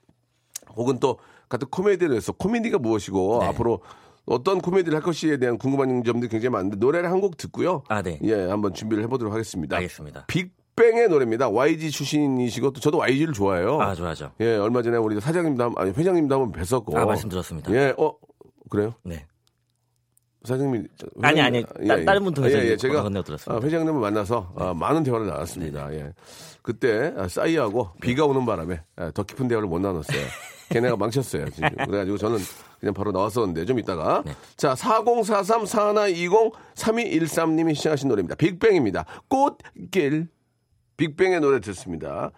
혹은 0.74 0.98
또 0.98 1.18
같은 1.48 1.68
코미디를 1.68 2.16
해서 2.16 2.32
코미디가 2.32 2.78
무엇이고 2.78 3.38
네. 3.42 3.46
앞으로 3.48 3.82
어떤 4.24 4.60
코미디를 4.60 4.96
할 4.96 5.02
것이에 5.02 5.36
대한 5.36 5.58
궁금한 5.58 6.02
점들이 6.04 6.28
굉장히 6.28 6.50
많은데 6.52 6.76
노래를 6.76 7.10
한 7.10 7.20
곡 7.20 7.36
듣고요. 7.36 7.82
아, 7.88 8.02
네. 8.02 8.18
예, 8.24 8.34
한번 8.48 8.72
준비를 8.74 9.04
해보도록 9.04 9.32
하겠습니다. 9.32 9.76
알겠습니다. 9.76 10.24
빅 10.26 10.52
뱅의 10.76 11.08
노래입니다. 11.08 11.48
YG 11.50 11.90
출신이시고 11.90 12.72
또 12.72 12.80
저도 12.80 12.98
YG를 12.98 13.34
좋아해요. 13.34 13.80
아 13.80 13.94
좋아하죠. 13.94 14.32
예, 14.40 14.56
얼마 14.56 14.82
전에 14.82 14.96
우리 14.96 15.20
사장님도 15.20 15.64
한- 15.64 15.72
아니 15.76 15.90
회장님도 15.90 16.34
한번 16.40 16.62
뵀었고. 16.62 16.96
아 16.96 17.04
말씀 17.04 17.28
들었습니다. 17.28 17.72
예, 17.72 17.94
어 17.98 18.14
그래요? 18.70 18.94
네. 19.04 19.26
사장님이 20.44 20.86
아니, 21.22 21.40
회장님- 21.40 21.78
아니, 21.78 21.88
따- 21.88 22.04
다른 22.04 22.24
분 22.24 22.34
통해서 22.34 22.56
예, 22.58 22.62
예, 22.62 22.66
이제 22.68 22.76
제가. 22.76 23.08
네. 23.08 23.20
아, 23.46 23.60
회장님을 23.62 24.00
만나서 24.00 24.52
아, 24.56 24.74
많은 24.74 25.02
대화를 25.04 25.26
나눴습니다. 25.26 25.92
예. 25.94 26.12
그때 26.62 27.12
아, 27.16 27.28
싸이하고 27.28 27.90
비가 28.00 28.24
오는 28.24 28.44
바람에 28.46 28.80
아, 28.96 29.10
더 29.12 29.22
깊은 29.22 29.46
대화를 29.48 29.68
못 29.68 29.78
나눴어요. 29.80 30.22
걔네가 30.70 30.96
망쳤어요. 30.96 31.50
지금. 31.50 31.68
그래가지고 31.84 32.16
저는 32.16 32.38
그냥 32.80 32.94
바로 32.94 33.12
나왔었는데 33.12 33.66
좀 33.66 33.78
이따가 33.78 34.22
네. 34.24 34.32
자 34.56 34.74
4043 34.74 35.66
4120 35.66 36.52
3213님이 36.74 37.74
시작하신 37.74 38.08
노래입니다. 38.08 38.34
빅뱅입니다. 38.36 39.04
꽃길 39.28 40.28
빅뱅의 41.02 41.40
노래 41.40 41.58
듣습니다. 41.58 42.30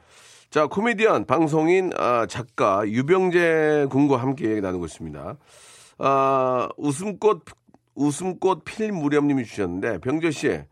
자, 0.48 0.66
코미디언, 0.66 1.26
방송인, 1.26 1.90
아, 1.98 2.26
작가, 2.26 2.82
유병재 2.86 3.88
군과 3.90 4.16
함께 4.16 4.48
얘기 4.48 4.60
나누고 4.62 4.86
있습니다. 4.86 5.36
아, 5.98 6.68
웃음꽃, 6.78 7.44
웃음꽃 7.94 8.64
필 8.64 8.90
무렵님이 8.90 9.44
주셨는데, 9.44 9.98
병재 9.98 10.30
씨, 10.30 10.62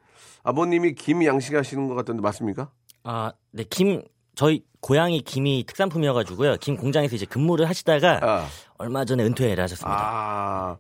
아버님이 0.43 0.95
김 0.95 1.23
양식 1.27 1.55
하시는 1.55 1.87
것 1.87 1.95
같던데, 1.97 2.23
맞습니까? 2.23 2.71
아, 3.05 3.33
네, 3.51 3.65
김, 3.69 4.01
저희 4.35 4.65
고향이 4.81 5.21
김이 5.21 5.65
특산품이어가지고요. 5.67 6.57
김 6.63 6.79
공장에서 6.79 7.15
이제 7.17 7.27
근무를 7.27 7.69
하시다가 7.69 8.21
아, 8.23 8.47
얼마 8.79 9.05
전에 9.05 9.23
은퇴를 9.23 9.63
하셨습니다. 9.65 10.01
아, 10.01 10.79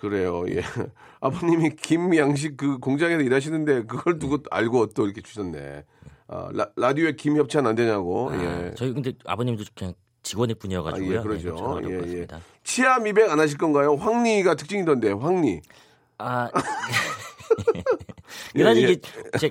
그래요, 0.00 0.44
예. 0.48 0.62
아버님이 1.20 1.70
김 1.76 2.16
양식 2.16 2.56
그 2.56 2.78
공장에서 2.78 3.20
일하시는데, 3.20 3.82
그걸 3.82 4.18
두고 4.18 4.38
알고 4.50 4.86
또 4.94 5.04
이렇게 5.04 5.20
주셨네. 5.20 5.84
아, 6.28 6.48
라, 6.76 6.92
디오에 6.92 7.12
김 7.12 7.38
협찬 7.38 7.66
안 7.66 7.74
되냐고, 7.74 8.30
예. 8.34 8.72
저희 8.76 8.92
근데 8.92 9.12
아버님도 9.24 9.64
그냥 9.74 9.94
직원일 10.22 10.56
아, 10.56 10.58
뿐이어가지고요. 10.60 11.18
예, 11.18 11.22
그러죠. 11.22 11.80
네, 11.82 11.88
예, 11.88 12.20
예. 12.20 12.26
치아 12.62 12.98
미백 12.98 13.30
안 13.30 13.40
하실 13.40 13.56
건가요? 13.56 13.96
황니가 13.96 14.54
특징이던데, 14.54 15.12
황니. 15.12 15.60
아, 16.18 16.50
이런 18.54 18.76
예, 18.76 18.80
예. 18.80 18.84
이게 18.84 19.00
제 19.38 19.50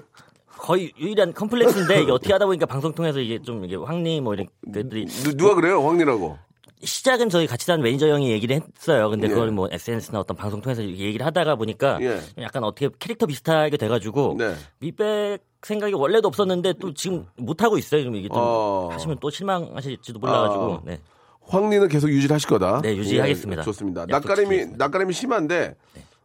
거의 0.58 0.92
유일한 1.00 1.34
컴플렉스인데 1.34 2.04
이게 2.04 2.12
어떻게 2.12 2.34
하다 2.34 2.46
보니까 2.46 2.66
방송 2.66 2.94
통해서 2.94 3.20
이게 3.20 3.42
좀 3.42 3.64
이게 3.66 3.76
황니 3.76 4.22
뭐 4.22 4.34
이런 4.34 4.48
것들이 4.66 5.06
누, 5.06 5.36
누가 5.36 5.56
그래요? 5.56 5.82
황니라고. 5.82 6.38
시작은 6.84 7.30
저희 7.30 7.48
같이 7.48 7.66
사는 7.66 7.82
매니저 7.82 8.08
형이 8.08 8.30
얘기를 8.30 8.62
했어요. 8.78 9.10
근데 9.10 9.28
예. 9.28 9.32
그걸 9.32 9.50
뭐 9.50 9.68
SNS나 9.72 10.20
어떤 10.20 10.38
방송 10.38 10.62
통해서 10.62 10.84
얘기를 10.84 11.26
하다가 11.26 11.56
보니까 11.56 11.98
예. 12.02 12.22
약간 12.40 12.64
어떻게 12.64 12.90
캐릭터 13.00 13.26
비슷하게 13.26 13.78
돼가지고 13.78 14.36
네. 14.38 14.54
미백 14.80 15.40
생각이 15.62 15.94
원래도 15.94 16.28
없었는데 16.28 16.74
또 16.80 16.94
지금 16.94 17.26
못 17.36 17.64
하고 17.64 17.78
있어요. 17.78 18.02
지금 18.02 18.16
이게 18.16 18.28
좀 18.28 18.38
어. 18.40 18.90
하시면 18.92 19.18
또 19.20 19.30
실망하실지도 19.30 20.20
몰라가지고 20.20 20.74
아. 20.74 20.82
네. 20.86 21.00
황리는 21.42 21.88
계속 21.88 22.10
유지를 22.10 22.34
하실 22.34 22.50
거다. 22.50 22.82
네, 22.82 22.96
유지하겠습니다. 22.96 23.62
예, 23.62 23.66
좋습니다. 23.66 24.06
낯가림이. 24.06 24.66
낯가림이 24.78 25.14
심한데 25.14 25.76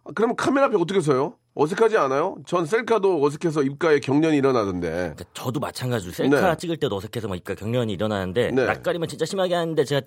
아, 0.04 0.10
그러면 0.14 0.36
카메라 0.36 0.66
앞에 0.66 0.76
어떻게 0.76 1.00
서요? 1.00 1.34
어색하지 1.54 1.98
않아요? 1.98 2.36
전 2.46 2.64
셀카도 2.64 3.22
어색해서 3.22 3.62
입가에 3.62 3.98
경련이 4.00 4.38
일어나던데. 4.38 4.88
그러니까 4.90 5.24
저도 5.34 5.60
마찬가지로 5.60 6.10
셀카 6.12 6.50
네. 6.52 6.56
찍을 6.56 6.78
때도 6.78 6.96
어색해서 6.96 7.28
막 7.28 7.36
입가 7.36 7.54
경련이 7.54 7.92
일어나는데 7.92 8.50
네. 8.52 8.64
낯가림은 8.64 9.06
진짜 9.08 9.26
심하게 9.26 9.54
하는데 9.54 9.84
제가 9.84 10.00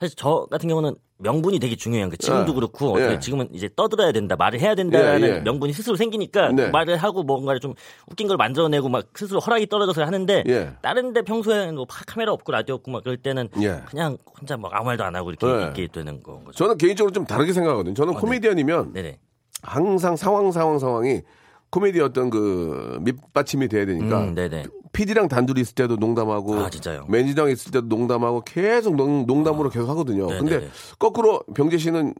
사실 0.00 0.16
저 0.16 0.46
같은 0.50 0.68
경우는 0.70 0.94
명분이 1.18 1.58
되게 1.58 1.76
중요해요. 1.76 2.08
그 2.08 2.16
지금도 2.16 2.52
예. 2.52 2.54
그렇고 2.54 2.92
어떻게 2.94 3.12
예. 3.14 3.18
지금은 3.18 3.48
이제 3.52 3.68
떠들어야 3.76 4.12
된다, 4.12 4.36
말을 4.36 4.58
해야 4.60 4.74
된다라는 4.74 5.28
예, 5.28 5.34
예. 5.36 5.40
명분이 5.40 5.74
스스로 5.74 5.96
생기니까 5.96 6.52
네. 6.52 6.68
말을 6.70 6.96
하고 6.96 7.22
뭔가를 7.22 7.60
좀 7.60 7.74
웃긴 8.10 8.26
걸 8.28 8.38
만들어내고 8.38 8.88
막 8.88 9.04
스스로 9.14 9.40
허락이 9.40 9.66
떨어져서 9.66 10.02
하는데 10.02 10.44
예. 10.46 10.72
다른데 10.80 11.22
평소에는 11.22 11.74
뭐 11.74 11.84
파- 11.86 12.04
카메라 12.06 12.32
없고 12.32 12.52
라디오 12.52 12.74
없고 12.76 12.90
막 12.90 13.02
그럴 13.04 13.18
때는 13.18 13.48
예. 13.60 13.82
그냥 13.88 14.16
혼자 14.38 14.56
막 14.56 14.72
아무 14.74 14.86
말도 14.86 15.04
안 15.04 15.14
하고 15.14 15.30
이렇게 15.30 15.46
네. 15.46 15.66
있게 15.68 15.88
되는 15.92 16.22
건 16.22 16.44
거죠. 16.44 16.56
저는 16.56 16.78
개인적으로 16.78 17.12
좀 17.12 17.26
다르게 17.26 17.52
생각하거든요. 17.52 17.94
저는 17.94 18.14
코미디언이면 18.14 18.92
네네. 18.94 19.18
항상 19.62 20.16
상황 20.16 20.52
상황 20.52 20.78
상황이 20.78 21.22
코미디 21.70 22.00
어떤 22.00 22.30
그 22.30 22.98
밑받침이 23.02 23.68
돼야 23.68 23.84
되니까 23.86 24.20
음, 24.20 24.34
네네. 24.34 24.64
PD랑 24.92 25.28
단둘이 25.28 25.60
있을 25.60 25.74
때도 25.74 25.96
농담하고 25.96 26.54
아, 26.60 26.70
진짜요? 26.70 27.04
매니저랑 27.08 27.50
있을 27.50 27.70
때도 27.72 27.86
농담하고 27.88 28.42
계속 28.42 28.96
농, 28.96 29.26
농담으로 29.26 29.68
계속 29.68 29.88
하거든요. 29.90 30.26
네네네. 30.26 30.48
근데 30.50 30.68
거꾸로 30.98 31.40
병재 31.54 31.76
씨는 31.78 32.14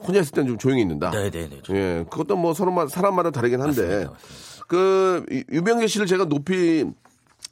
혼자 0.00 0.20
있을 0.20 0.32
때는 0.32 0.48
좀 0.48 0.58
조용히 0.58 0.80
있는다. 0.82 1.10
네네네. 1.10 1.60
예, 1.70 2.04
그것도 2.10 2.36
뭐 2.36 2.54
서로 2.54 2.88
사람마다 2.88 3.30
다르긴 3.30 3.60
한데 3.60 3.82
맞습니다, 3.82 4.10
맞습니다. 4.12 4.64
그 4.68 5.26
유- 5.30 5.56
유병재 5.56 5.86
씨를 5.88 6.06
제가 6.06 6.24
높이 6.24 6.84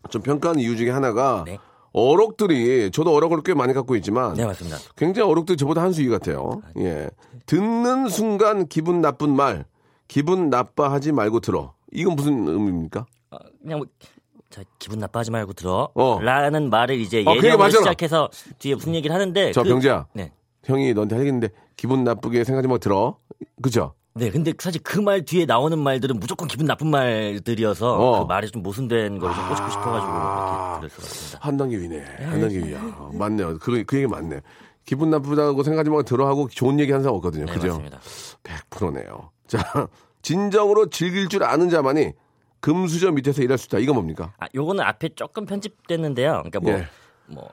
좀 0.08 0.22
평가하는 0.22 0.62
이유 0.62 0.76
중에 0.76 0.90
하나가 0.90 1.44
네. 1.46 1.58
어록들이 1.92 2.90
저도 2.92 3.14
어록을 3.14 3.42
꽤 3.42 3.54
많이 3.54 3.72
갖고 3.72 3.96
있지만 3.96 4.34
네 4.34 4.44
맞습니다. 4.44 4.78
굉장히 4.96 5.30
어록들이 5.30 5.56
저보다 5.56 5.82
한 5.82 5.92
수위 5.92 6.08
같아요. 6.08 6.62
예. 6.78 7.08
듣는 7.46 8.08
순간 8.08 8.66
기분 8.68 9.00
나쁜 9.00 9.34
말, 9.34 9.64
기분 10.08 10.50
나빠하지 10.50 11.12
말고 11.12 11.40
들어. 11.40 11.74
이건 11.92 12.14
무슨 12.16 12.46
의미입니까? 12.46 13.06
어, 13.32 13.36
그냥 13.62 13.78
뭐, 13.78 13.86
자 14.50 14.62
기분 14.78 14.98
나빠하지 15.00 15.30
말고 15.30 15.52
들어. 15.54 15.88
어. 15.94 16.20
라는 16.20 16.70
말을 16.70 16.98
이제 17.00 17.24
어, 17.26 17.34
예명을 17.34 17.56
맞잖아. 17.58 17.82
시작해서 17.82 18.28
뒤에 18.58 18.74
무슨 18.74 18.94
얘기를 18.94 19.14
하는데. 19.14 19.52
저 19.52 19.62
그- 19.62 19.68
병재야. 19.70 20.06
네. 20.12 20.32
형이 20.64 20.92
너한테 20.94 21.16
하겠는데 21.16 21.48
기분 21.76 22.04
나쁘게 22.04 22.44
생각하지 22.44 22.68
말고 22.68 22.78
들어. 22.78 23.16
그죠? 23.62 23.94
네, 24.14 24.30
근데 24.30 24.52
사실 24.58 24.82
그 24.82 25.00
말 25.00 25.24
뒤에 25.24 25.46
나오는 25.46 25.78
말들은 25.78 26.18
무조건 26.18 26.48
기분 26.48 26.66
나쁜 26.66 26.88
말들이어서 26.90 27.92
어. 27.94 28.20
그 28.20 28.28
말에 28.28 28.48
좀 28.48 28.62
모순된 28.62 29.18
걸좀 29.18 29.48
꼬집고 29.48 29.70
싶어가지고 29.70 30.12
이렇게 30.12 30.78
들을 30.80 30.88
것 30.90 30.96
같습니다. 30.96 31.38
한 31.40 31.56
단계 31.56 31.76
위네. 31.78 32.04
한 32.24 32.40
단계 32.40 32.58
위야. 32.58 33.08
맞네요. 33.12 33.58
그, 33.58 33.84
그 33.84 33.96
얘기 33.96 34.06
맞네. 34.06 34.40
기분 34.84 35.10
나쁘다고 35.10 35.62
생각하지 35.62 35.90
말고 35.90 36.02
들어 36.02 36.26
하고 36.26 36.48
좋은 36.48 36.80
얘기 36.80 36.90
하는 36.90 37.04
사람 37.04 37.16
없거든요. 37.16 37.46
네, 37.46 37.52
그죠? 37.52 37.68
맞습니다. 37.68 38.00
100%네요. 38.42 39.30
자, 39.46 39.62
진정으로 40.22 40.90
즐길 40.90 41.28
줄 41.28 41.44
아는 41.44 41.70
자만이 41.70 42.12
금수저 42.60 43.12
밑에서 43.12 43.42
일할 43.42 43.56
수 43.58 43.66
있다. 43.66 43.78
이거 43.78 43.94
뭡니까? 43.94 44.32
아, 44.38 44.46
요거는 44.54 44.82
앞에 44.84 45.10
조금 45.14 45.46
편집됐는데요. 45.46 46.32
그러니까 46.50 46.60
뭐, 46.60 46.72
예. 46.72 46.86
뭐 47.26 47.48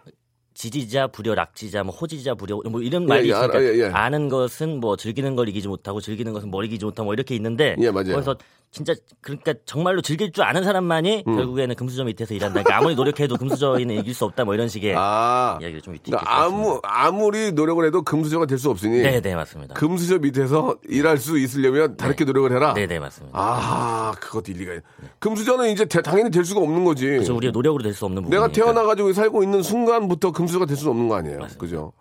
지지자 0.58 1.08
불여 1.08 1.36
낙지자 1.36 1.84
뭐 1.84 1.94
호지자 1.94 2.34
불여 2.34 2.62
뭐 2.68 2.82
이런 2.82 3.04
예, 3.04 3.08
말이 3.08 3.30
예, 3.30 3.32
있으니까 3.32 3.58
알아, 3.60 3.64
예, 3.64 3.78
예. 3.78 3.86
아는 3.86 4.28
것은 4.28 4.80
뭐 4.80 4.98
즐기는 4.98 5.36
걸 5.36 5.48
이기지 5.50 5.68
못하고 5.68 6.02
즐기는 6.02 6.34
것은 6.34 6.50
뭘 6.50 6.66
이기지 6.66 6.84
못하고 6.84 7.06
뭐 7.06 7.14
이렇게 7.14 7.36
있는데 7.36 7.76
예, 7.80 7.92
맞아요. 7.92 8.14
그래서 8.14 8.36
진짜 8.70 8.94
그러니까 9.22 9.54
정말로 9.66 10.02
즐길 10.02 10.32
줄 10.32 10.44
아는 10.44 10.64
사람만이 10.64 11.24
음. 11.26 11.36
결국에는 11.38 11.74
금수저 11.76 12.04
밑에서 12.04 12.34
일한다. 12.34 12.62
그러니까 12.62 12.78
아무리 12.78 12.96
노력해도 12.96 13.38
금수저는 13.38 13.90
이길 13.92 14.14
수 14.14 14.26
없다 14.26 14.44
뭐 14.46 14.54
이런 14.54 14.68
식의 14.68 14.94
아, 14.96 15.58
이야기를 15.62 15.82
좀 15.82 15.96
있게 15.96 16.12
그러니까 16.12 16.44
아무, 16.44 16.80
아무리 16.84 17.54
노력을 17.54 17.84
해도 17.86 18.02
금수저가 18.04 18.46
될 18.46 18.58
수 18.60 18.70
없으니 18.70 19.02
네, 19.02 19.22
네, 19.22 19.36
맞습니다. 19.36 19.74
금수저 19.74 20.20
밑에서 20.20 20.76
일할 20.90 21.18
수 21.18 21.40
있으려면 21.40 21.96
다르게 21.96 22.26
노력을 22.26 22.52
해라. 22.52 22.74
네, 22.74 22.86
네, 22.88 23.00
맞습니다. 23.00 23.38
아, 23.40 24.12
그것도 24.20 24.52
일리가 24.52 24.74
있 24.74 24.82
네. 25.02 25.08
금수저는 25.20 25.70
이제 25.72 25.86
대- 25.86 26.02
당연히 26.02 26.30
될 26.30 26.44
수가 26.44 26.60
없는 26.62 26.84
거지. 26.84 27.06
그래서 27.06 27.34
우리가 27.34 27.52
노력으로 27.52 27.82
될 27.84 27.94
수 27.94 28.06
없는 28.06 28.24
부분. 28.24 28.36
내가 28.36 28.52
태어나 28.52 28.84
가지고 28.84 29.14
살고 29.14 29.44
있는 29.44 29.64
순간부터 29.64 30.32
금수저가 30.34 30.66
될 30.66 30.76
수는 30.76 30.92
없는 30.92 31.08
거 31.08 31.16
아니에요. 31.16 31.48
그죠? 31.58 31.94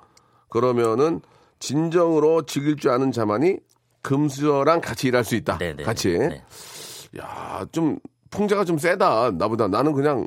그러면은 0.48 1.20
진정으로 1.58 2.42
즐길 2.42 2.76
줄 2.76 2.90
아는 2.90 3.12
자만이 3.12 3.56
금수저랑 4.10 4.80
같이 4.80 5.08
일할 5.08 5.24
수 5.24 5.34
있다. 5.34 5.58
네, 5.58 5.74
네, 5.74 5.82
같이. 5.82 6.16
네. 6.16 6.40
야, 7.18 7.66
좀 7.72 7.98
풍자가 8.30 8.64
좀 8.64 8.78
세다. 8.78 9.32
나보다 9.32 9.66
나는 9.66 9.92
그냥 9.92 10.24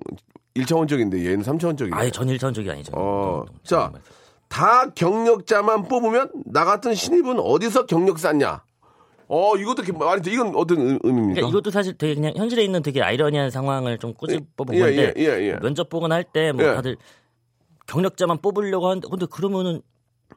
1차원적인데 0.55 1.23
얘는 1.25 1.43
3차원적이네. 1.43 1.93
아예 1.93 2.11
전일전적이 2.11 2.69
아니죠. 2.69 2.91
어, 2.95 3.45
좀- 3.47 3.55
자, 3.63 3.89
좀- 3.93 4.01
다 4.49 4.89
경력자만 4.93 5.87
뽑으면 5.87 6.29
나 6.47 6.65
같은 6.65 6.93
신입은 6.93 7.39
어디서 7.39 7.85
경력 7.85 8.19
쌓냐? 8.19 8.63
어, 9.29 9.55
이것도 9.55 9.83
이렇게 9.83 9.97
말이 9.97 10.21
돼. 10.21 10.31
이건 10.31 10.53
어떤 10.55 10.79
의- 10.81 10.99
의미입니까? 11.03 11.35
그러니까 11.35 11.47
이것도 11.47 11.71
사실 11.71 11.97
되게 11.97 12.15
그냥 12.15 12.33
현실에 12.35 12.63
있는 12.63 12.81
되게 12.81 13.01
아이러니한 13.01 13.49
상황을 13.51 13.97
좀 13.99 14.13
꼬집어 14.13 14.65
본 14.65 14.75
예, 14.75 14.79
건데 14.79 15.13
예, 15.17 15.21
예, 15.23 15.47
예. 15.51 15.59
면접 15.61 15.87
보거나 15.89 16.15
할 16.15 16.23
때뭐 16.25 16.61
예. 16.63 16.73
다들 16.73 16.97
경력자만 17.87 18.39
뽑으려고 18.39 18.87
하는데 18.89 19.07
근데 19.09 19.25
그러면은 19.27 19.81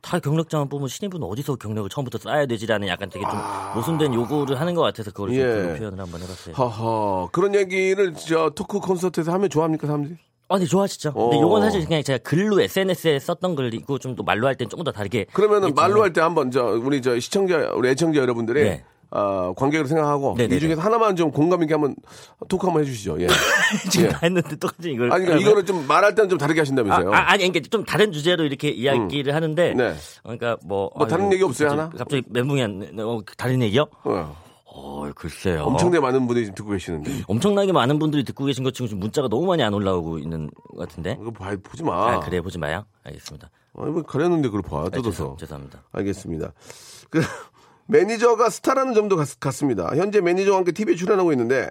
다 0.00 0.18
경력자만 0.18 0.68
뽑으면 0.68 0.88
신입은 0.88 1.22
어디서 1.22 1.57
경력을 1.57 1.88
처음부터 1.90 2.18
쌓아야 2.18 2.46
되지라는 2.46 2.88
약간 2.88 3.09
되게 3.11 3.24
좀 3.24 3.38
모순된 3.74 4.14
요구를 4.14 4.61
하는 4.61 4.74
것 4.74 4.83
같아서 4.83 5.11
그걸 5.11 5.28
좀 5.31 5.38
예. 5.38 5.42
그런 5.44 5.78
표현을 5.78 6.00
한번 6.00 6.20
해봤어요. 6.22 6.55
허허. 6.55 7.28
그런 7.33 7.55
얘기를 7.55 8.14
저 8.14 8.50
토크 8.50 8.81
콘서트에서 8.81 9.33
하면 9.33 9.48
좋아합니까, 9.50 9.87
사람들이? 9.87 10.16
아, 10.48 10.59
네, 10.59 10.66
좋아하시죠. 10.66 11.12
어. 11.14 11.31
근데 11.31 11.40
요건 11.40 11.62
사실 11.62 11.85
그냥 11.87 12.02
제가 12.02 12.18
글로 12.18 12.61
SNS에 12.61 13.18
썼던 13.20 13.55
글이고 13.55 13.98
좀 13.98 14.16
또 14.16 14.22
말로 14.22 14.46
할 14.46 14.55
땐 14.57 14.68
조금 14.68 14.85
더 14.85 14.92
다르게. 14.92 15.24
그러면은 15.33 15.68
이게 15.68 15.74
말로 15.81 16.02
할 16.02 16.12
때 16.12 16.20
한번 16.20 16.50
저 16.50 16.62
우리 16.64 17.00
저 17.00 17.18
시청자 17.20 17.70
우리 17.74 17.88
애청자 17.90 18.20
여러분들이 18.20 18.62
네. 18.64 18.85
아, 19.14 19.53
관객으로 19.57 19.87
생각하고 19.87 20.35
네네네. 20.38 20.57
이 20.57 20.61
중에서 20.61 20.81
하나만 20.81 21.16
좀 21.16 21.31
공감 21.31 21.62
있게 21.62 21.75
한번 21.75 21.94
토크 22.48 22.66
한번 22.66 22.83
해주시죠. 22.83 23.20
예. 23.20 23.27
지금 23.90 24.07
예. 24.07 24.09
다 24.11 24.20
했는데 24.22 24.57
똑같이 24.57 24.90
이걸. 24.90 25.12
아니 25.12 25.27
그러니까 25.27 25.46
이거는 25.46 25.66
좀 25.66 25.87
말할 25.87 26.14
때는 26.14 26.31
좀 26.31 26.38
다르게 26.38 26.61
아, 26.61 26.62
하신다면서요. 26.62 27.12
아, 27.12 27.31
아 27.31 27.37
니, 27.37 27.48
그러니까 27.48 27.68
좀 27.70 27.85
다른 27.85 28.11
주제로 28.11 28.44
이렇게 28.44 28.70
이야기를 28.70 29.35
하는데. 29.35 29.75
네. 29.75 29.94
그러니까 30.22 30.57
뭐. 30.64 30.90
뭐 30.96 31.07
다른 31.07 31.25
아이고, 31.25 31.35
얘기 31.35 31.44
없어요, 31.44 31.70
하나? 31.70 31.90
갑자기 31.90 32.22
멘붕이 32.29 32.62
안, 32.62 32.98
어, 33.01 33.20
다른 33.37 33.61
얘기요? 33.62 33.87
어. 34.05 34.37
어, 34.75 35.11
글쎄요. 35.14 35.64
엄청나게 35.64 36.01
많은 36.01 36.27
분들이 36.27 36.46
지금 36.46 36.55
듣고 36.55 36.70
계시는데 36.70 37.25
엄청나게 37.29 37.72
많은 37.72 37.98
분들이 37.98 38.25
듣고 38.25 38.46
계신 38.46 38.64
것 38.64 38.72
치고 38.72 38.88
지금 38.88 39.01
문자가 39.01 39.29
너무 39.29 39.44
많이 39.44 39.62
안 39.62 39.75
올라오고 39.75 40.18
있는 40.18 40.48
것 40.70 40.88
같은데. 40.88 41.18
이거 41.20 41.31
봐 41.31 41.55
보지 41.62 41.83
마. 41.83 42.14
아, 42.14 42.20
그래 42.20 42.40
보지 42.40 42.59
마요. 42.59 42.87
알겠습니다. 43.05 43.51
아니 43.77 43.90
뭐 43.90 44.03
가렸는데 44.03 44.48
그걸 44.48 44.62
봐 44.62 44.87
아, 44.87 44.88
뜯어서. 44.88 45.11
죄송, 45.11 45.37
죄송합니다. 45.37 45.83
알겠습니다. 45.92 46.53
그 47.11 47.20
매니저가 47.87 48.51
스타라는 48.51 48.95
점도 48.95 49.16
같, 49.16 49.29
같습니다. 49.40 49.90
현재 49.97 50.21
매니저와 50.21 50.59
함께 50.59 50.73
TV에 50.73 50.95
출연하고 50.95 51.33
있는데 51.33 51.68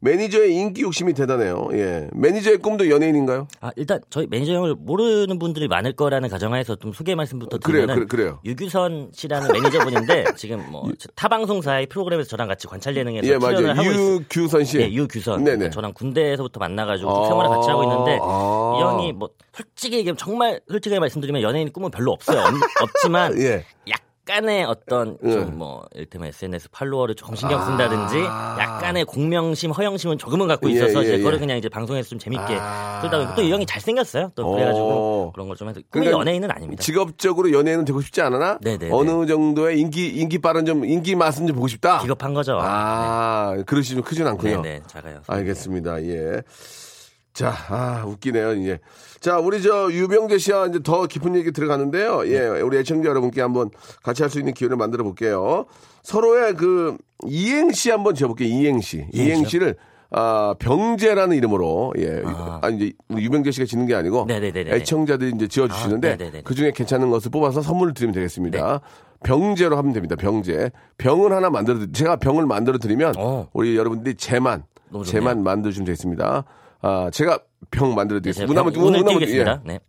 매니저의 0.00 0.54
인기 0.54 0.82
욕심이 0.82 1.12
대단해요. 1.12 1.70
예. 1.72 2.08
매니저의 2.12 2.58
꿈도 2.58 2.88
연예인인가요? 2.88 3.48
아, 3.60 3.72
일단 3.74 3.98
저희 4.10 4.28
매니저 4.30 4.52
형을 4.52 4.76
모르는 4.78 5.40
분들이 5.40 5.66
많을 5.66 5.92
거라는 5.94 6.28
가정하에서 6.28 6.76
좀 6.76 6.92
소개 6.92 7.16
말씀부터 7.16 7.58
드리면 7.58 7.96
그래- 7.96 8.06
그래 8.08 8.24
요. 8.28 8.38
유규선 8.44 9.10
씨라는 9.12 9.50
매니저분인데 9.52 10.24
지금 10.38 10.70
뭐 10.70 10.84
타 11.16 11.26
방송사의 11.26 11.86
프로그램에서 11.86 12.28
저랑 12.28 12.46
같이 12.46 12.68
관찰 12.68 12.96
예능에서 12.96 13.26
예, 13.26 13.38
맞아요. 13.38 13.56
출연을 13.56 13.76
하고 13.78 13.90
있어요. 13.90 14.14
유규선 14.14 14.64
씨. 14.64 14.78
예, 14.78 14.92
유규선. 14.92 15.38
네네. 15.42 15.56
그러니까 15.56 15.70
저랑 15.74 15.92
군대에서부터 15.94 16.60
만나 16.60 16.86
가지고 16.86 17.10
쭉 17.14 17.24
아, 17.24 17.26
생활을 17.26 17.50
같이 17.56 17.68
하고 17.68 17.82
있는데 17.82 18.18
아. 18.22 18.74
이 18.78 18.80
형이 18.82 19.12
뭐 19.14 19.30
솔직히 19.52 19.96
얘기하면 19.96 20.16
정말 20.16 20.60
솔직하게 20.70 21.00
말씀드리면 21.00 21.42
연예인 21.42 21.72
꿈은 21.72 21.90
별로 21.90 22.12
없어요. 22.12 22.38
없, 22.38 22.54
없지만 22.82 23.36
예. 23.42 23.64
약 23.90 23.98
간의 24.28 24.64
어떤 24.64 25.16
예. 25.24 25.30
좀뭐 25.32 25.86
이를테면 25.94 26.28
SNS 26.28 26.68
팔로워를 26.70 27.14
조금 27.14 27.34
신경 27.34 27.64
쓴다든지 27.64 28.18
약간의 28.18 29.06
공명심, 29.06 29.70
허영심은 29.70 30.18
조금은 30.18 30.46
갖고 30.46 30.66
아. 30.66 30.70
예, 30.70 30.74
있어서 30.74 30.98
예, 31.00 31.04
이제 31.04 31.12
예. 31.14 31.18
그거를 31.18 31.38
그냥 31.38 31.56
이제 31.56 31.70
방송에서 31.70 32.10
좀 32.10 32.18
재밌게 32.18 32.58
아. 32.60 32.98
그러다 33.00 33.16
보니까 33.16 33.34
또이 33.34 33.50
형이 33.50 33.64
잘 33.64 33.80
생겼어요. 33.80 34.32
또 34.34 34.52
그래가지고 34.52 34.86
어. 34.86 35.32
그런 35.32 35.48
걸 35.48 35.56
좀 35.56 35.68
해서 35.70 35.80
그러니까 35.90 36.16
연예인은 36.20 36.50
아닙니다. 36.50 36.80
직업적으로 36.82 37.50
연예인은 37.52 37.84
되고 37.86 38.00
싶지 38.00 38.20
않으나 38.20 38.58
네네네. 38.60 38.92
어느 38.92 39.26
정도의 39.26 39.80
인기 39.80 40.08
인기 40.08 40.38
빠른 40.38 40.64
좀 40.66 40.84
인기 40.84 41.16
맛은 41.16 41.46
좀 41.46 41.56
보고 41.56 41.66
싶다. 41.66 41.98
기겁한 42.00 42.32
거죠. 42.34 42.58
아, 42.60 43.56
그릇이 43.66 43.86
좀 43.86 44.02
크진 44.02 44.26
않군요. 44.26 44.60
네네 44.62 44.82
작아요. 44.86 45.20
알겠습니다. 45.26 46.02
예. 46.04 46.42
자, 47.32 47.54
아, 47.68 48.04
웃기네요, 48.06 48.54
이제. 48.54 48.80
자, 49.20 49.38
우리 49.38 49.62
저 49.62 49.92
유병재 49.92 50.38
씨와 50.38 50.66
이제 50.66 50.80
더 50.82 51.06
깊은 51.06 51.36
얘기 51.36 51.52
들어가는데요. 51.52 52.22
예, 52.26 52.40
우리 52.60 52.78
애청자 52.78 53.08
여러분께 53.10 53.40
한번 53.40 53.70
같이 54.02 54.22
할 54.22 54.30
수 54.30 54.38
있는 54.40 54.54
기회를 54.54 54.76
만들어 54.76 55.04
볼게요. 55.04 55.66
서로의 56.02 56.54
그 56.54 56.96
이행시 57.26 57.90
한번 57.90 58.14
지어볼게요, 58.14 58.48
이행시. 58.48 59.06
이행시를 59.12 59.76
아, 60.10 60.54
병재라는 60.58 61.36
이름으로, 61.36 61.92
예. 61.98 62.22
아, 62.24 62.68
이제 62.70 62.92
우리 63.08 63.24
유병재 63.24 63.50
씨가 63.52 63.66
짓는 63.66 63.86
게 63.86 63.94
아니고. 63.94 64.24
네네네네. 64.26 64.74
애청자들이 64.76 65.32
이제 65.36 65.46
지어 65.48 65.68
주시는데. 65.68 66.12
아, 66.12 66.16
네네네. 66.16 66.42
그 66.42 66.54
중에 66.54 66.72
괜찮은 66.72 67.10
것을 67.10 67.30
뽑아서 67.30 67.60
선물을 67.62 67.92
드리면 67.94 68.14
되겠습니다. 68.14 68.80
병재로 69.22 69.76
하면 69.76 69.92
됩니다, 69.92 70.16
병재. 70.16 70.70
병을 70.96 71.32
하나 71.32 71.50
만들어, 71.50 71.78
드- 71.80 71.92
제가 71.92 72.16
병을 72.16 72.46
만들어 72.46 72.78
드리면. 72.78 73.14
어. 73.18 73.48
우리 73.52 73.76
여러분들이 73.76 74.14
재만. 74.16 74.64
재만 75.04 75.42
만들어 75.42 75.70
주면 75.72 75.84
되겠습니다. 75.84 76.44
아, 76.80 77.10
제가 77.12 77.40
병 77.70 77.94
만들어 77.94 78.18
네, 78.20 78.22
드리겠습니다. 78.30 78.52
문화문- 78.62 78.72
병, 78.72 78.82
오늘 78.84 78.98
문화문- 79.00 79.18
띄우겠습니다. 79.20 79.62
예. 79.64 79.68
네. 79.68 79.80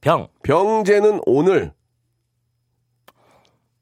병. 0.00 0.28
병재는 0.42 1.20
오늘 1.26 1.72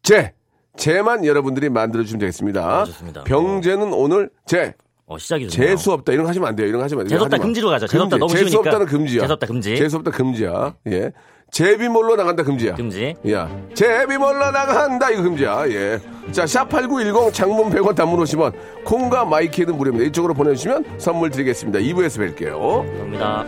재 0.03 0.35
재만 0.77 1.25
여러분들이 1.25 1.69
만들어 1.69 2.03
주시면 2.03 2.21
되겠습니다. 2.21 2.81
아, 2.81 2.85
좋습니다. 2.85 3.25
병재는 3.25 3.93
오늘 3.93 4.31
재 4.47 4.75
어, 5.07 5.19
시작이 5.19 5.49
좋네요. 5.49 5.71
재수 5.77 5.93
없다 5.93 6.13
이런 6.13 6.25
거 6.25 6.31
하시면 6.31 6.49
안 6.49 6.57
돼요. 6.57 6.67
이런 6.67 6.79
거 6.81 6.85
하시면 6.85 7.03
안 7.03 7.09
돼요. 7.09 7.17
재수 7.19 7.25
없다 7.25 7.35
하지 7.37 7.41
마. 7.41 7.45
금지로 7.47 7.69
가죠. 7.71 7.87
재수 7.87 8.03
없다 8.03 8.17
금지. 8.17 8.21
너무 8.35 8.45
재수. 8.45 8.59
없다는 8.59 8.87
금지야. 8.87 9.21
재수 9.23 9.33
없다 9.35 9.47
금지. 9.47 9.77
재수 9.77 9.97
없다 9.97 10.11
금지야. 10.11 10.77
예. 10.89 11.13
제비 11.55 11.79
몰러 11.79 12.17
나간다 12.17 12.43
금지야. 12.43 12.75
금지. 12.75 13.15
야, 13.31 13.49
제비 13.75 14.05
몰러 14.05 14.51
나간다 14.51 15.09
이거 15.11 15.23
금지야. 15.23 15.69
예. 15.69 16.01
자, 16.33 16.47
샵8910 16.47 17.33
장문 17.33 17.71
100원 17.71 17.95
단문 17.95 18.19
50원. 18.25 18.53
콩과 18.85 19.25
마이 19.27 19.45
K는 19.45 19.77
무료입니다. 19.77 20.05
이쪽으로 20.09 20.35
보내 20.35 20.53
주시면 20.57 20.99
선물 20.99 21.31
드리겠습니다. 21.31 21.79
2부에서 21.79 22.35
뵐게요. 22.35 22.85
감사합니다. 22.99 23.45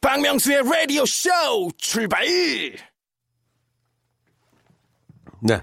박명수의 0.00 0.62
라디오 0.62 1.04
쇼 1.06 1.28
출발! 1.76 2.24
네. 5.40 5.60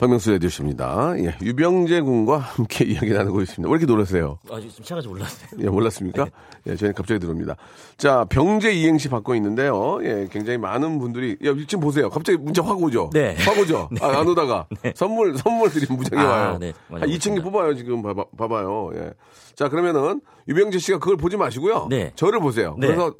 박명수 0.00 0.30
라디오쇼입니다. 0.32 1.12
예, 1.18 1.36
유병재 1.42 2.00
군과 2.00 2.38
함께 2.38 2.86
이야기 2.88 3.10
나누고 3.10 3.42
있습니다. 3.42 3.68
왜 3.70 3.72
이렇게 3.78 3.84
놀라세요? 3.84 4.38
아, 4.50 4.56
지금 4.58 4.70
시작하지 4.70 5.08
몰랐어요. 5.08 5.60
예, 5.60 5.68
몰랐습니까? 5.68 6.26
예, 6.66 6.74
저희는 6.74 6.94
갑자기 6.94 7.20
들어옵니다. 7.20 7.56
자, 7.98 8.24
병재 8.30 8.72
이행시 8.72 9.10
받고 9.10 9.34
있는데요. 9.34 9.98
예, 10.02 10.26
굉장히 10.32 10.56
많은 10.56 10.98
분들이, 10.98 11.36
야, 11.44 11.52
지금 11.68 11.80
보세요. 11.80 12.08
갑자기 12.08 12.38
문자 12.38 12.62
확 12.64 12.82
오죠? 12.82 13.10
네. 13.12 13.36
확 13.40 13.58
오죠? 13.58 13.90
아, 14.00 14.20
안 14.20 14.26
오다가. 14.26 14.66
선물, 14.94 15.36
선물들이 15.36 15.86
무장해 15.94 16.24
아, 16.24 16.28
와요. 16.30 16.58
네. 16.58 16.72
한 16.88 17.00
맞아요. 17.00 17.06
2,000개 17.12 17.42
뽑아요, 17.42 17.74
지금. 17.74 18.00
봐봐, 18.00 18.24
봐봐요. 18.38 18.92
예. 18.94 19.12
자, 19.54 19.68
그러면은, 19.68 20.22
유병재 20.48 20.78
씨가 20.78 20.98
그걸 20.98 21.18
보지 21.18 21.36
마시고요. 21.36 21.88
네. 21.90 22.12
저를 22.14 22.40
보세요. 22.40 22.74
네. 22.78 22.86
그래서, 22.86 23.14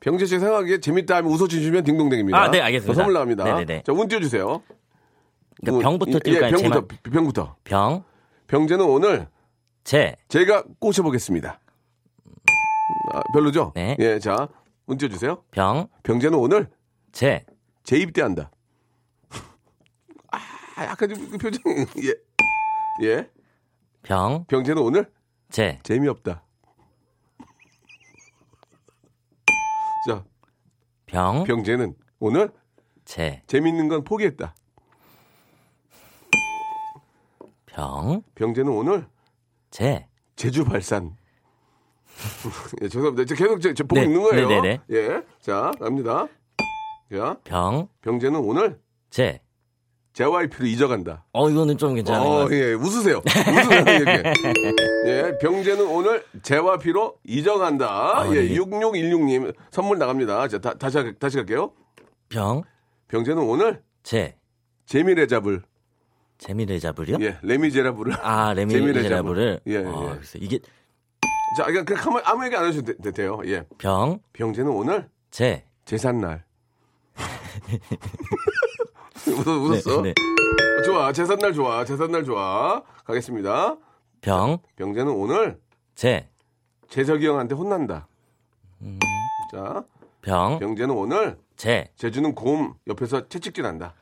병재 0.00 0.26
씨 0.26 0.38
생각하기에 0.38 0.80
재밌다 0.80 1.16
하면 1.16 1.32
웃어주시면 1.32 1.84
딩동댕입니다. 1.84 2.38
아, 2.38 2.50
네, 2.50 2.60
알겠습니다. 2.60 2.92
선물 2.92 3.14
나갑니다. 3.14 3.44
네네네. 3.44 3.84
자, 3.86 3.92
운 3.94 4.06
띄워주세요. 4.06 4.60
그러니까 5.60 5.88
병부터 5.88 6.12
예, 6.12 6.18
띄울까요? 6.20 6.50
병부터, 6.50 6.86
제만- 6.86 7.12
병부터. 7.12 7.56
병, 7.64 8.04
병재는 8.46 8.84
오늘 8.84 9.28
제, 9.84 10.16
제가 10.28 10.64
꼬셔보겠습니다. 10.78 11.60
아, 13.12 13.22
별로죠? 13.32 13.72
네. 13.74 13.96
예, 13.98 14.18
자, 14.18 14.48
문 14.84 14.98
띄워주세요. 14.98 15.42
병, 15.50 15.88
병재는 16.02 16.38
오늘 16.38 16.68
제, 17.12 17.44
재입대한다. 17.84 18.50
아, 20.76 20.84
약간 20.84 21.08
좀그 21.14 21.38
표정이, 21.38 21.86
예. 22.04 22.14
예. 23.06 23.30
병, 24.02 24.44
병재는 24.46 24.82
오늘 24.82 25.10
제, 25.50 25.80
재미없다. 25.82 26.42
자, 30.06 30.24
병, 31.06 31.44
병재는 31.44 31.94
오늘 32.18 32.52
제, 33.04 33.42
재밌는 33.46 33.88
건 33.88 34.04
포기했다. 34.04 34.54
병, 37.76 38.22
병재는 38.34 38.72
오늘 38.72 39.06
제, 39.70 40.06
제주 40.34 40.64
발산. 40.64 41.14
예, 42.80 42.88
죄송합니다. 42.88 43.26
저 43.26 43.34
계속 43.34 43.60
저, 43.60 43.74
저 43.74 43.84
보고 43.84 44.00
네, 44.00 44.06
있는 44.06 44.22
거예요. 44.22 44.48
네네네. 44.48 44.80
예. 44.92 45.22
자, 45.42 45.70
갑니다. 45.78 46.26
자, 47.14 47.36
병, 47.44 47.86
병재는 48.00 48.40
오늘 48.40 48.80
제. 49.10 49.42
JYP로 50.14 50.64
잊어간다. 50.66 51.26
어, 51.34 51.50
이거는 51.50 51.76
좀 51.76 51.94
괜찮은 51.94 52.24
것 52.24 52.46
어. 52.46 52.48
예, 52.50 52.72
웃으세요. 52.72 53.20
웃으세요, 53.26 53.96
이렇게. 53.98 54.32
예, 55.04 55.38
병재는 55.42 55.86
오늘 55.86 56.24
JYP로 56.42 57.18
잊어간다. 57.24 58.20
아, 58.20 58.26
예, 58.34 58.40
네. 58.40 58.54
6616님 58.56 59.54
선물 59.70 59.98
나갑니다. 59.98 60.48
자, 60.48 60.58
다, 60.58 60.72
다시, 60.72 60.96
할- 60.96 61.12
다시 61.18 61.36
갈게요. 61.36 61.72
병, 62.30 62.62
병재는 63.08 63.42
오늘 63.42 63.82
제, 64.02 64.38
재미레 64.86 65.26
잡을, 65.26 65.62
재미를 66.38 66.80
잡으려? 66.80 67.16
예, 67.20 67.38
레미제라블을. 67.42 68.14
아, 68.20 68.52
레미제라블을. 68.54 69.08
잡을. 69.08 69.60
예, 69.66 69.78
어, 69.84 70.10
예. 70.12 70.16
글쎄, 70.16 70.38
이게 70.42 70.58
자, 71.56 71.64
그냥, 71.64 71.84
그냥 71.84 72.02
아무, 72.06 72.20
아무 72.24 72.44
얘기 72.44 72.56
안 72.56 72.64
하셔도 72.64 72.92
돼, 72.96 73.10
돼요. 73.12 73.40
예. 73.46 73.64
병, 73.78 74.18
병재는 74.32 74.70
오늘 74.70 75.08
제. 75.30 75.64
제삿날. 75.84 76.44
웃어, 79.26 79.58
웃었어? 79.58 80.02
네, 80.02 80.12
네. 80.14 80.82
좋아, 80.84 81.12
제삿날 81.12 81.52
좋아, 81.52 81.84
제삿날 81.84 82.24
좋아. 82.24 82.82
가겠습니다. 83.04 83.76
병, 84.20 84.58
병재는 84.76 85.12
오늘 85.12 85.58
제, 85.94 86.28
재석이 86.88 87.26
형한테 87.26 87.54
혼난다. 87.54 88.06
음. 88.82 88.98
자, 89.52 89.84
병, 90.20 90.58
병재는 90.58 90.94
오늘 90.94 91.38
제, 91.56 91.90
제주는 91.96 92.34
곰 92.34 92.74
옆에서 92.86 93.28
채찍질한다. 93.28 93.94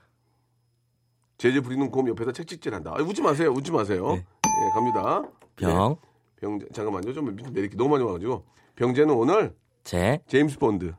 제주 1.38 1.62
부리는 1.62 1.90
곰 1.90 2.08
옆에서 2.08 2.32
채찍질한다. 2.32 2.92
아, 2.92 3.02
웃지 3.02 3.22
마세요, 3.22 3.50
웃지 3.50 3.72
마세요. 3.72 4.12
네. 4.12 4.16
예, 4.16 4.70
갑니다. 4.72 5.22
병, 5.56 5.90
네. 5.90 5.96
병재, 6.40 6.66
잠깐만요, 6.72 7.12
좀 7.12 7.36
내리기 7.36 7.76
너무 7.76 7.90
많이 7.90 8.04
와가지고. 8.04 8.44
병재는 8.76 9.14
오늘 9.14 9.54
제, 9.82 10.20
제임스 10.26 10.58
본드. 10.58 10.94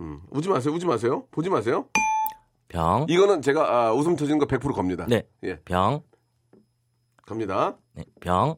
음, 0.00 0.20
웃지 0.30 0.48
마세요, 0.48 0.72
웃지 0.72 0.86
마세요. 0.86 1.26
보지 1.30 1.50
마세요. 1.50 1.86
병, 2.68 3.06
이거는 3.08 3.42
제가 3.42 3.86
아, 3.88 3.92
웃음 3.92 4.16
터지는 4.16 4.38
거 4.38 4.46
100% 4.46 4.74
겁니다. 4.74 5.06
네. 5.08 5.26
예, 5.44 5.56
병, 5.60 6.02
갑니다. 7.26 7.76
네, 7.94 8.04
병, 8.20 8.56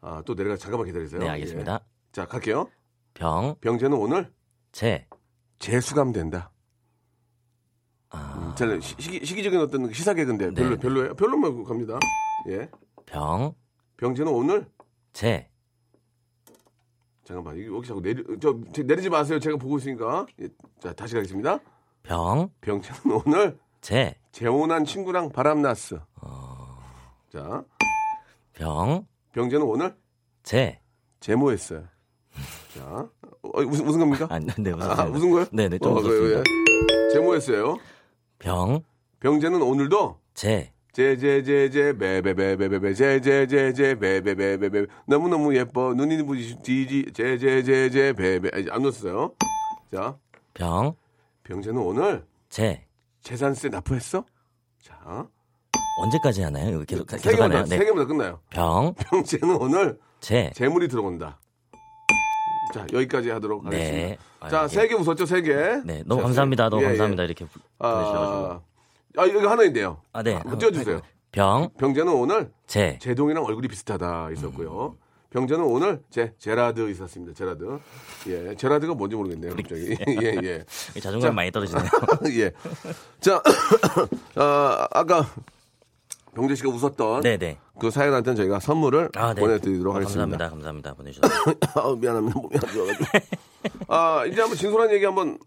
아, 0.00 0.22
또 0.26 0.34
내려가 0.34 0.56
잠깐만 0.56 0.86
기다리세요. 0.86 1.20
네, 1.20 1.28
알겠습니다. 1.28 1.80
예. 1.82 1.88
자, 2.12 2.26
갈게요. 2.26 2.68
병, 3.14 3.56
병재는 3.60 3.96
오늘 3.96 4.32
제, 4.72 5.06
재수감 5.58 6.12
된다. 6.12 6.50
아, 8.58 8.66
잘 8.66 8.82
시기, 8.82 9.24
시기적인 9.24 9.60
어떤 9.60 9.92
시사 9.92 10.14
개그인데 10.14 10.50
별로 10.52 10.70
네. 10.70 10.76
별로예요. 10.76 11.14
별로면 11.14 11.62
갑니다. 11.64 11.98
예. 12.48 12.68
병, 13.06 13.54
병재는 13.96 14.32
오늘 14.32 14.66
제, 15.12 15.48
잠깐만 17.24 17.56
여기 17.64 17.86
자꾸 17.86 18.00
내리 18.02 18.24
저 18.40 18.58
제- 18.72 18.82
내리지 18.82 19.10
마세요. 19.10 19.38
제가 19.38 19.56
보고 19.56 19.78
있으니까. 19.78 20.26
예. 20.42 20.48
자 20.80 20.92
다시 20.92 21.14
가겠습니다. 21.14 21.60
병, 22.02 22.50
병재는 22.60 22.98
오늘 23.24 23.58
제, 23.80 24.14
재혼한 24.32 24.84
친구랑 24.84 25.30
바람 25.30 25.62
났어. 25.62 26.04
어. 26.20 26.78
자 27.30 27.62
병, 28.54 29.06
병재는 29.32 29.64
오늘 29.64 29.94
제. 30.42 30.80
제모했어요. 31.20 31.84
자 32.74 33.08
어, 33.42 33.60
웃은, 33.60 33.86
웃은 33.88 33.98
겁니까? 34.00 34.26
아, 34.30 34.38
네, 34.38 34.72
웃었어요. 34.72 34.92
아, 35.00 35.04
웃은 35.06 35.30
거요? 35.30 35.46
네, 35.52 35.68
네, 35.68 35.78
좀 35.78 35.92
어, 35.92 35.94
웃었습니다. 36.00 36.38
예. 36.40 37.08
제모했어요. 37.12 37.76
병, 38.38 38.82
병재는 39.20 39.60
오늘도 39.62 40.18
제, 40.34 40.72
제제제제 40.92 41.96
베베베베베베 41.98 42.94
제제제제 42.94 43.98
베베베베베 43.98 44.86
너무너무 45.06 45.54
예뻐 45.56 45.94
눈이 45.94 46.22
부지지 46.22 47.12
제제제제 47.12 48.12
베베 48.14 48.50
안 48.70 48.84
웃었어요. 48.84 49.32
자 49.92 50.16
병, 50.54 50.94
병재는 51.44 51.80
오늘 51.80 52.24
제. 52.48 52.84
재산세 53.22 53.68
납부했어? 53.68 54.24
자 54.80 55.28
언제까지 56.02 56.42
하나요? 56.42 56.70
이거 56.70 56.84
계속, 56.84 57.10
세 57.10 57.16
계속 57.16 57.30
개만 57.30 57.50
하나요? 57.50 57.64
더, 57.64 57.70
네. 57.70 57.78
세 57.78 57.84
개만 57.84 57.96
더 58.04 58.06
끝나요. 58.06 58.40
병, 58.50 58.94
병재는 58.94 59.56
오늘 59.56 59.98
제. 60.20 60.50
재물이 60.54 60.88
들어온다. 60.88 61.38
자 62.72 62.86
여기까지 62.92 63.30
하도록 63.30 63.68
네. 63.68 63.76
하겠습니다. 63.76 64.22
아, 64.40 64.48
자 64.48 64.64
예. 64.64 64.68
세개 64.68 64.94
웃었죠 64.94 65.26
세 65.26 65.42
개. 65.42 65.54
네, 65.84 66.02
너무 66.06 66.20
자, 66.20 66.26
감사합니다. 66.26 66.68
너무 66.68 66.82
예, 66.82 66.86
예. 66.86 66.88
감사합니다. 66.90 67.22
이렇게 67.24 67.44
보내주셔가지고. 67.78 68.46
아, 68.46 68.60
아 69.16 69.24
이거 69.26 69.50
하나 69.50 69.64
있네요. 69.64 70.00
아, 70.12 70.22
네. 70.22 70.34
한번 70.34 70.58
띄워주세요. 70.58 71.00
병, 71.32 71.68
병재는 71.78 72.12
오늘 72.12 72.50
제. 72.66 72.98
제동이랑 73.00 73.44
얼굴이 73.44 73.68
비슷하다 73.68 74.30
있었고요. 74.32 74.96
병재는 75.30 75.62
오늘 75.64 76.00
제 76.10 76.32
제라드 76.38 76.88
있었습니다. 76.90 77.34
제라드. 77.34 77.78
예, 78.28 78.54
제라드가 78.54 78.94
뭔지 78.94 79.14
모르겠네요. 79.16 79.54
갑자기. 79.56 79.96
예, 80.22 80.38
예. 80.42 80.64
자존감 81.00 81.20
자. 81.20 81.32
많이 81.32 81.50
떨어지네요. 81.50 81.84
예. 82.40 82.50
자, 83.20 83.42
아, 84.36 84.88
아까 84.90 85.26
병재 86.38 86.54
씨가 86.54 86.68
웃었던 86.70 87.22
네네. 87.22 87.58
그 87.80 87.90
사연한테는 87.90 88.36
저희가 88.36 88.60
선물을 88.60 89.10
아, 89.16 89.34
네. 89.34 89.40
보내드리도록 89.40 89.92
아, 89.92 89.96
하겠습니다. 89.98 90.48
감사합니다. 90.48 90.92
감사합니다. 90.92 90.94
보내주셔서. 90.94 91.34
아, 91.74 91.96
미안합니다. 91.98 92.38
몸이 92.40 92.54
안 92.54 92.72
좋아가지고. 92.72 93.04
아, 93.88 94.24
이제 94.26 94.40
한번 94.40 94.56
진솔한 94.56 94.92
얘기 94.92 95.04
한번 95.04 95.38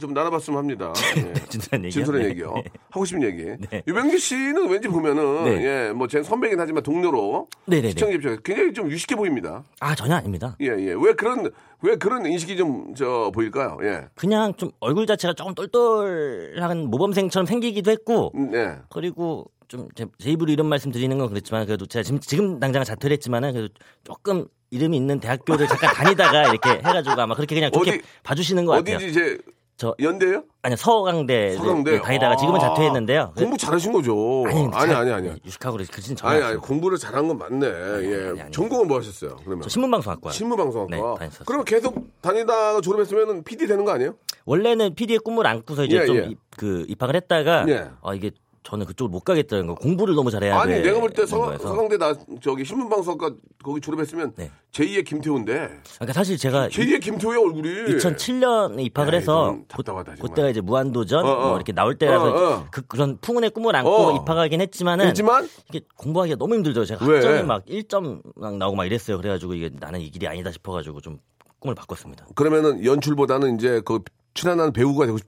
좀 0.00 0.12
나눠봤으면 0.12 0.58
합니다. 0.58 0.92
예. 1.18 1.32
진솔한 1.48 1.84
얘기요? 1.84 1.90
진솔한 1.90 2.22
네. 2.22 2.28
얘기요. 2.30 2.54
하고 2.90 3.04
싶은 3.04 3.22
얘기. 3.22 3.44
네. 3.70 3.82
유병기 3.86 4.18
씨는 4.18 4.68
왠지 4.68 4.88
보면은 4.88 5.44
네. 5.44 5.64
예, 5.88 5.92
뭐제 5.92 6.22
선배긴 6.24 6.58
하지만 6.58 6.82
동료로 6.82 7.48
네네네. 7.66 7.90
시청자 7.90 8.14
입장에서 8.16 8.40
굉장히 8.42 8.72
좀 8.72 8.90
유식해 8.90 9.14
보입니다. 9.14 9.62
아, 9.78 9.94
전혀 9.94 10.14
아닙니다. 10.16 10.56
예, 10.60 10.66
예. 10.66 10.94
왜 10.98 11.12
그런 11.12 11.50
왜 11.82 11.96
그런 11.96 12.26
인식이 12.26 12.56
좀 12.56 12.94
저 12.96 13.30
보일까요? 13.34 13.78
예. 13.82 14.06
그냥 14.16 14.54
좀 14.56 14.70
얼굴 14.80 15.06
자체가 15.06 15.34
조금 15.34 15.54
똘똘한 15.54 16.86
모범생처럼 16.86 17.46
생기기도 17.46 17.90
했고, 17.92 18.32
음, 18.36 18.50
네. 18.50 18.76
그리고 18.90 19.46
좀제 19.70 20.06
입으로 20.30 20.50
이런 20.52 20.66
말씀 20.66 20.90
드리는 20.90 21.16
건 21.16 21.28
그렇지만 21.28 21.64
그래도 21.64 21.86
제가 21.86 22.02
지금, 22.02 22.18
지금 22.18 22.58
당장 22.58 22.82
자퇴를 22.82 23.14
했지만은 23.14 23.52
그래도 23.52 23.74
조금 24.04 24.46
이름이 24.70 24.96
있는 24.96 25.20
대학교를 25.20 25.68
잠깐 25.68 25.94
다니다가 25.94 26.48
이렇게 26.48 26.70
해가지고 26.70 27.20
아마 27.20 27.34
그렇게 27.36 27.54
그냥 27.54 27.70
좋게 27.70 27.90
어디- 27.90 28.00
봐주시는 28.24 28.64
것 28.66 28.72
같아요. 28.72 28.96
어디지 28.96 29.12
제저 29.12 29.94
연대요? 30.00 30.42
아니 30.62 30.76
서강대 30.76 31.54
서강대. 31.56 32.00
다니다가 32.00 32.36
지금은 32.36 32.60
아, 32.60 32.68
자퇴했는데요. 32.68 33.32
공부 33.36 33.56
잘하신 33.56 33.92
거죠. 33.92 34.44
아니 34.48 34.68
아니 34.74 34.92
아니 34.92 35.12
아니. 35.12 35.32
유식하고 35.46 35.78
그진 35.90 36.16
전혀 36.16 36.34
아니 36.36 36.44
아니. 36.44 36.56
공부를 36.58 36.98
잘한 36.98 37.28
건 37.28 37.38
맞네. 37.38 37.66
예. 37.66 38.28
아니, 38.30 38.40
아니. 38.42 38.50
전공은 38.52 38.88
뭐 38.88 38.98
하셨어요? 38.98 39.36
그러면 39.44 39.62
저 39.62 39.68
신문방송학과. 39.68 40.30
신문방송학과. 40.32 40.96
네, 40.96 41.00
다녔었어요. 41.00 41.44
그러면 41.46 41.64
계속 41.64 42.08
다니다가 42.20 42.80
졸업했으면 42.80 43.44
PD 43.44 43.66
되는 43.68 43.84
거 43.84 43.92
아니에요? 43.92 44.14
원래는 44.46 44.94
PD의 44.96 45.20
꿈을 45.20 45.46
안고서 45.46 45.84
이제 45.84 45.96
예, 46.02 46.06
좀 46.06 46.16
예. 46.16 46.20
이- 46.30 46.36
그 46.56 46.84
입학을 46.88 47.14
했다가 47.16 47.66
예. 47.68 47.88
어 48.02 48.14
이게 48.14 48.30
저는 48.62 48.84
그쪽을 48.86 49.10
못 49.10 49.20
가겠다는 49.20 49.66
거. 49.66 49.74
공부를 49.74 50.14
너무 50.14 50.30
잘해야 50.30 50.60
아니 50.60 50.74
돼. 50.74 50.82
내가 50.82 51.00
볼때 51.00 51.24
서강. 51.24 51.56
서강대 51.58 51.96
나 51.96 52.14
저기 52.42 52.62
신문방송과 52.64 53.30
거기 53.64 53.80
졸업했으면 53.80 54.32
네. 54.36 54.50
제2의 54.72 55.04
김태호인데 55.06 55.80
그러니까 55.94 56.12
사실 56.12 56.36
제가 56.36 56.68
제2의 56.68 57.00
김태호의 57.00 57.38
얼굴이 57.42 57.68
2007년에 57.96 58.84
입학을 58.86 59.14
야, 59.14 59.18
해서 59.18 59.58
답답하다, 59.66 60.16
정말. 60.16 60.28
그때가 60.28 60.48
이제 60.50 60.60
무한도전 60.60 61.24
어, 61.24 61.28
어. 61.30 61.46
뭐 61.48 61.56
이렇게 61.56 61.72
나올 61.72 61.96
때라서 61.96 62.24
어, 62.30 62.54
어. 62.58 62.66
그, 62.70 62.82
그런 62.82 63.16
풍운의 63.22 63.50
꿈을 63.50 63.74
안고 63.76 63.90
어. 63.90 64.16
입학하긴 64.16 64.60
했지만은 64.60 65.06
했지만 65.06 65.48
이게 65.70 65.80
공부하기가 65.96 66.36
너무 66.36 66.54
힘들죠. 66.54 66.84
제가 66.84 67.06
왜? 67.06 67.14
학점이 67.16 67.42
막 67.44 67.64
1점 67.64 68.20
막 68.36 68.56
나오고 68.58 68.76
막 68.76 68.84
이랬어요. 68.84 69.16
그래가지고 69.16 69.54
이게 69.54 69.70
나는 69.72 70.00
이 70.02 70.10
길이 70.10 70.28
아니다 70.28 70.52
싶어가지고 70.52 71.00
좀 71.00 71.18
꿈을 71.60 71.74
바꿨습니다. 71.74 72.26
그러면은 72.34 72.84
연출보다는 72.84 73.54
이제 73.56 73.80
그 73.86 74.00
출연하는 74.34 74.72
배우가 74.72 75.06
되고 75.06 75.18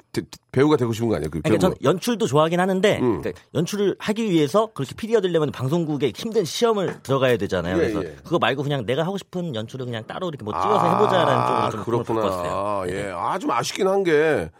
배우가 0.52 0.76
되고 0.76 0.92
싶은 0.92 1.08
거 1.08 1.16
아니에요? 1.16 1.30
그. 1.30 1.40
그러니까 1.40 1.60
저는 1.60 1.76
연출도 1.82 2.26
좋아하긴 2.26 2.60
하는데 2.60 2.98
음. 3.00 3.20
그러니까 3.20 3.42
연출을 3.54 3.96
하기 3.98 4.30
위해서 4.30 4.68
그렇게 4.74 4.94
피디가 4.94 5.20
되려면 5.20 5.50
방송국에 5.50 6.12
힘든 6.14 6.44
시험을 6.44 7.02
들어가야 7.02 7.36
되잖아요. 7.36 7.74
예, 7.74 7.78
그래서 7.78 8.04
예. 8.04 8.16
그거 8.22 8.38
말고 8.38 8.62
그냥 8.62 8.86
내가 8.86 9.02
하고 9.04 9.18
싶은 9.18 9.54
연출을 9.54 9.86
그냥 9.86 10.06
따로 10.06 10.28
이렇게 10.28 10.44
뭐 10.44 10.54
찍어서 10.54 10.94
해보자라는 10.94 11.46
쪽으로 11.46 11.70
좀 11.70 11.84
그렇구나. 11.84 12.84
네. 12.86 12.92
예. 12.92 13.10
아, 13.14 13.38
좀 13.38 13.50
아쉽긴 13.50 13.88
한 13.88 14.04
게, 14.04 14.50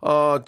아, 0.00 0.40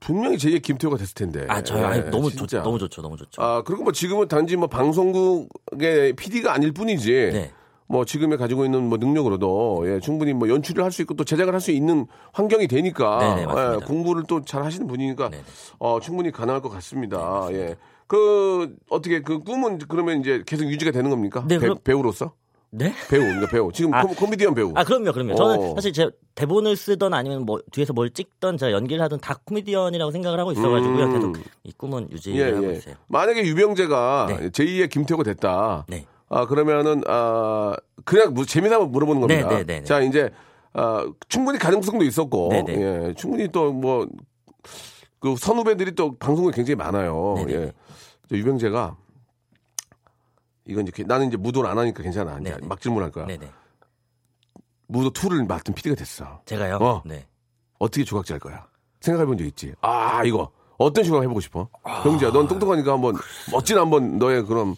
분명히 0.00 0.36
제2의 0.36 0.62
김태호가 0.62 0.98
됐을 0.98 1.14
텐데. 1.14 1.46
아 1.48 1.62
저요. 1.62 1.86
아니, 1.86 1.98
예, 1.98 2.10
너무 2.10 2.30
좋 2.30 2.36
진짜. 2.36 2.62
너무 2.62 2.78
좋죠. 2.78 3.00
너무 3.02 3.16
좋죠. 3.16 3.42
아, 3.42 3.62
그리고 3.62 3.84
뭐 3.84 3.92
지금은 3.92 4.28
단지 4.28 4.56
뭐 4.56 4.68
방송국의 4.68 6.14
PD가 6.14 6.52
아닐 6.52 6.72
뿐이지. 6.72 7.10
네. 7.32 7.52
뭐 7.86 8.04
지금에 8.04 8.36
가지고 8.36 8.64
있는 8.64 8.88
뭐 8.88 8.96
능력으로도 8.98 9.84
예, 9.86 10.00
충분히 10.00 10.32
뭐 10.32 10.48
연출을 10.48 10.82
할 10.84 10.90
수 10.90 11.02
있고 11.02 11.14
또 11.14 11.24
제작을 11.24 11.52
할 11.52 11.60
수 11.60 11.70
있는 11.70 12.06
환경이 12.32 12.66
되니까 12.68 13.18
네네, 13.18 13.46
맞습니다. 13.46 13.74
예, 13.74 13.78
공부를 13.86 14.24
또 14.28 14.42
잘 14.44 14.62
하시는 14.64 14.86
분이니까 14.86 15.28
네네. 15.30 15.42
어, 15.78 16.00
충분히 16.00 16.30
가능할 16.30 16.60
것 16.62 16.68
같습니다. 16.70 17.46
예. 17.52 17.76
그 18.06 18.74
어떻게 18.90 19.20
그 19.22 19.38
꿈은 19.42 19.78
그러면 19.88 20.20
이제 20.20 20.42
계속 20.46 20.64
유지가 20.64 20.90
되는 20.92 21.10
겁니까? 21.10 21.44
네, 21.48 21.56
배, 21.58 21.62
그럼- 21.66 21.78
배우로서? 21.84 22.32
네? 22.70 22.92
배우, 23.08 23.20
그러니까 23.20 23.46
배우. 23.50 23.70
지금 23.72 23.94
아. 23.94 24.02
코, 24.02 24.12
코미디언 24.14 24.52
배우. 24.54 24.72
아 24.74 24.82
그럼요, 24.82 25.12
그럼요. 25.12 25.36
저는 25.36 25.58
어. 25.70 25.74
사실 25.76 25.92
제 25.92 26.10
대본을 26.34 26.74
쓰던 26.76 27.14
아니면 27.14 27.44
뭐 27.46 27.60
뒤에서 27.70 27.92
뭘 27.92 28.10
찍던 28.10 28.58
제가 28.58 28.72
연기를 28.72 29.00
하던 29.04 29.20
다 29.20 29.38
코미디언이라고 29.44 30.10
생각을 30.10 30.40
하고 30.40 30.50
있어가지고요. 30.52 31.04
음. 31.04 31.12
계속 31.12 31.36
이 31.62 31.72
꿈은 31.76 32.08
예, 32.10 32.14
유지를 32.14 32.56
하고 32.56 32.66
예. 32.72 32.76
있어요. 32.76 32.94
만약에 33.06 33.44
유병재가 33.46 34.26
네. 34.28 34.48
제2의 34.50 34.90
김태호가 34.90 35.22
됐다. 35.22 35.86
네. 35.88 36.04
아, 36.28 36.46
그러면은, 36.46 37.02
아, 37.06 37.74
그냥 38.04 38.34
뭐 38.34 38.44
재미삼아 38.44 38.86
물어보는 38.86 39.20
겁니다. 39.20 39.48
네, 39.48 39.56
네, 39.58 39.64
네, 39.64 39.78
네. 39.80 39.84
자, 39.84 40.00
이제, 40.00 40.30
아, 40.72 41.04
충분히 41.28 41.58
가능성도 41.58 42.04
있었고, 42.04 42.48
네, 42.50 42.62
네. 42.62 42.74
예, 43.08 43.14
충분히 43.14 43.48
또 43.48 43.72
뭐, 43.72 44.06
그 45.20 45.36
선후배들이 45.36 45.94
또 45.94 46.16
방송에 46.16 46.50
굉장히 46.52 46.76
많아요. 46.76 47.34
네, 47.38 47.44
네, 47.44 47.54
예. 47.54 47.72
유병재가, 48.36 48.96
이건 50.66 50.88
이제 50.88 51.04
나는 51.04 51.28
이제 51.28 51.36
무도를 51.36 51.68
안 51.70 51.78
하니까 51.78 52.02
괜찮아. 52.02 52.38
이제. 52.40 52.56
막 52.62 52.80
질문할 52.80 53.10
거야. 53.10 53.26
네네. 53.26 53.48
무도 54.86 55.10
2를 55.12 55.46
맡은 55.46 55.74
PD가 55.74 55.94
됐어. 55.94 56.40
제가요. 56.46 56.76
어. 56.80 57.02
네. 57.04 57.26
어떻게 57.78 58.02
조각지 58.04 58.32
할 58.32 58.40
거야? 58.40 58.66
생각해 59.00 59.26
본 59.26 59.36
적 59.36 59.44
있지? 59.44 59.74
아, 59.82 60.24
이거. 60.24 60.50
어떤 60.78 61.04
식으로 61.04 61.22
해보고 61.22 61.40
싶어? 61.40 61.68
병재야, 62.02 62.32
넌 62.32 62.48
똑똑하니까 62.48 62.92
한번, 62.92 63.14
멋진 63.52 63.76
한번 63.78 64.18
너의 64.18 64.44
그럼 64.44 64.74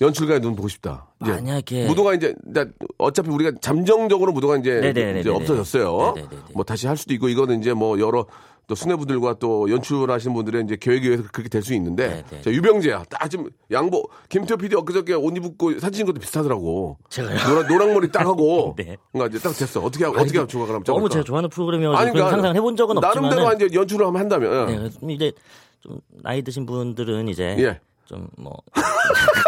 연출가의 0.00 0.40
눈 0.40 0.54
보고 0.56 0.68
싶다. 0.68 1.06
만약에 1.18 1.86
무도가 1.86 2.14
이제, 2.14 2.34
나 2.44 2.66
어차피 2.98 3.30
우리가 3.30 3.52
잠정적으로 3.60 4.32
무도가 4.32 4.56
이제, 4.58 4.74
네네네네네. 4.74 5.20
이제 5.20 5.30
없어졌어요. 5.30 6.12
네네네네. 6.16 6.42
뭐 6.54 6.64
다시 6.64 6.86
할 6.86 6.96
수도 6.96 7.14
있고, 7.14 7.28
이거는 7.28 7.60
이제 7.60 7.72
뭐 7.72 7.98
여러 7.98 8.26
또 8.68 8.74
수뇌부들과 8.74 9.34
또 9.38 9.70
연출하시는 9.70 10.34
분들의 10.34 10.64
이제 10.64 10.76
계획에 10.76 11.06
의해서 11.06 11.22
그렇게 11.32 11.48
될 11.48 11.62
수 11.62 11.72
있는데, 11.74 12.24
네네. 12.28 12.42
자, 12.42 12.50
유병재야. 12.50 13.04
딱 13.08 13.28
지금 13.30 13.48
양보, 13.70 14.02
김태호 14.28 14.56
PD 14.58 14.74
엊그저께 14.74 15.14
옷 15.14 15.36
입고 15.36 15.78
사진 15.78 15.92
찍은 15.98 16.06
것도 16.06 16.20
비슷하더라고. 16.20 16.98
제가요? 17.08 17.38
노랑, 17.48 17.68
노랑머리 17.68 18.10
딱 18.10 18.26
하고. 18.26 18.74
네. 18.78 18.96
그러니까 19.12 19.36
이제 19.36 19.48
딱 19.48 19.56
됐어. 19.56 19.80
어떻게, 19.80 20.04
하- 20.04 20.10
어떻게 20.10 20.36
하면 20.38 20.48
조각을 20.48 20.74
하면 20.74 20.84
너무? 20.84 21.08
제가 21.08 21.22
좋아하는 21.24 21.48
프로그램이어서 21.48 22.12
그런 22.12 22.30
상상을 22.30 22.56
해본 22.56 22.76
적은 22.76 22.98
없지만 22.98 23.30
나름대로 23.30 23.66
이제 23.66 23.78
연출을 23.78 24.04
한번 24.06 24.20
한다면. 24.20 24.70
예. 24.70 25.06
네, 25.06 25.14
이제 25.14 25.32
좀 25.80 26.00
나이 26.22 26.42
드신 26.42 26.66
분들은 26.66 27.28
이제 27.28 27.54
예. 27.60 27.80
좀뭐 28.06 28.52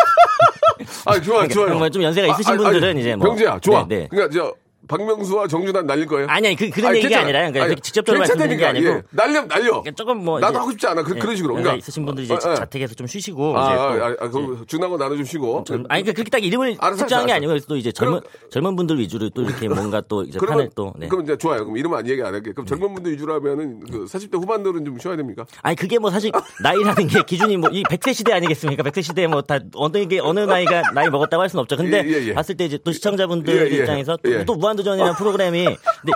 아, 1.05 1.21
좋아, 1.21 1.47
좋아요. 1.49 1.69
정말 1.69 1.91
좀 1.91 2.03
연세가 2.03 2.29
있으신 2.35 2.57
분들은 2.57 2.99
이제 2.99 3.17
뭐- 3.17 3.29
병재야, 3.29 3.59
좋아. 3.61 3.87
네, 3.89 3.99
네. 4.01 4.09
그러니까 4.11 4.39
저 4.39 4.55
박명수와 4.89 5.47
정준환 5.49 5.87
날릴 5.87 6.07
거예요. 6.07 6.27
아니 6.29 6.49
아니 6.49 6.57
그 6.57 6.71
그런 6.71 6.89
아니, 6.91 6.99
얘기가 6.99 7.09
괜찮아. 7.21 7.25
아니라 7.25 7.39
그러니까 7.53 7.65
아니, 7.65 7.77
직접적으로 7.81 8.21
말씀드리는 8.21 8.57
게 8.57 8.63
괜찮다니까. 8.65 8.91
아니고 8.91 9.07
예. 9.13 9.17
날려, 9.17 9.47
날려. 9.47 9.71
그러니까 9.83 9.91
조금 9.93 10.25
뭐 10.25 10.41
나도 10.41 10.53
이제- 10.53 10.59
하고 10.59 10.71
싶지 10.73 10.87
않아. 10.87 11.03
그, 11.03 11.15
예, 11.17 11.19
그런 11.21 11.37
식으로. 11.37 11.55
그러니까. 11.55 11.77
있으신 11.77 12.05
분들이 12.07 12.25
이제 12.25 12.35
어, 12.35 12.37
어. 12.37 12.55
자택에서 12.55 12.95
좀 12.95 13.07
쉬시고 13.07 13.57
아, 13.59 13.67
이제 13.67 13.75
아, 13.75 13.77
또 13.77 14.05
아, 14.05 14.27
아, 14.27 14.31
그럼 14.31 14.65
준하고 14.67 14.97
나는 14.97 15.17
좀 15.17 15.25
쉬고. 15.25 15.65
좀- 15.65 15.85
아니 15.89 16.03
그 16.03 16.13
그렇게 16.13 16.31
딱 16.31 16.43
이름을 16.43 16.77
특정한 16.97 17.27
게. 17.27 17.33
아니고 17.33 17.59
또 17.61 17.77
이제 17.77 17.93
젊은 17.93 18.21
젊은 18.51 18.75
분들 18.77 18.99
위주로 18.99 19.29
또 19.31 19.43
이렇게 19.43 19.69
뭔가 19.69 20.01
또 20.09 20.23
이제 20.25 20.39
판을 20.39 20.71
또 20.75 20.93
네. 20.99 21.09
그럼 21.09 21.25
이제 21.25 21.37
좋아요. 21.37 21.61
그럼 21.65 21.77
이름 21.77 21.95
안 21.95 22.09
얘기 22.09 22.23
안 22.23 22.33
할게. 22.35 22.53
그럼 22.53 22.67
젊은 22.67 22.95
분들 22.95 23.13
위주로 23.13 23.35
하면은 23.35 23.81
그 23.91 24.05
40대 24.07 24.35
후반들은 24.41 24.85
좀 24.85 24.99
쉬어야 24.99 25.17
됩니까? 25.17 25.45
아니 25.63 25.77
그게 25.77 25.99
뭐 25.99 26.11
사실 26.11 26.33
나이라는 26.63 27.07
게 27.07 27.23
기준이 27.23 27.57
뭐 27.59 27.69
이 27.71 27.83
100세 27.83 28.15
시대 28.15 28.33
아니겠습니까? 28.33 28.83
100세 28.83 29.03
시대에 29.03 29.27
뭐 29.27 29.43
다 29.43 29.59
어느 29.75 30.07
게 30.09 30.19
어느 30.21 30.41
나이가 30.41 30.83
나이 30.95 31.09
먹었다고 31.11 31.43
할 31.43 31.49
수는 31.51 31.63
없죠. 31.63 31.77
근데 31.77 32.03
예, 32.07 32.11
예, 32.11 32.27
예. 32.29 32.35
봤을 32.35 32.57
때 32.57 32.65
이제 32.65 32.79
또 32.83 32.93
시청자분들 32.93 33.71
예, 33.71 33.77
예. 33.77 33.81
입장에서 33.81 34.17
또, 34.23 34.33
예. 34.33 34.45
또 34.45 34.57
무한도전이라는 34.79 35.15
프로그램이 35.15 35.65
근데 35.65 36.13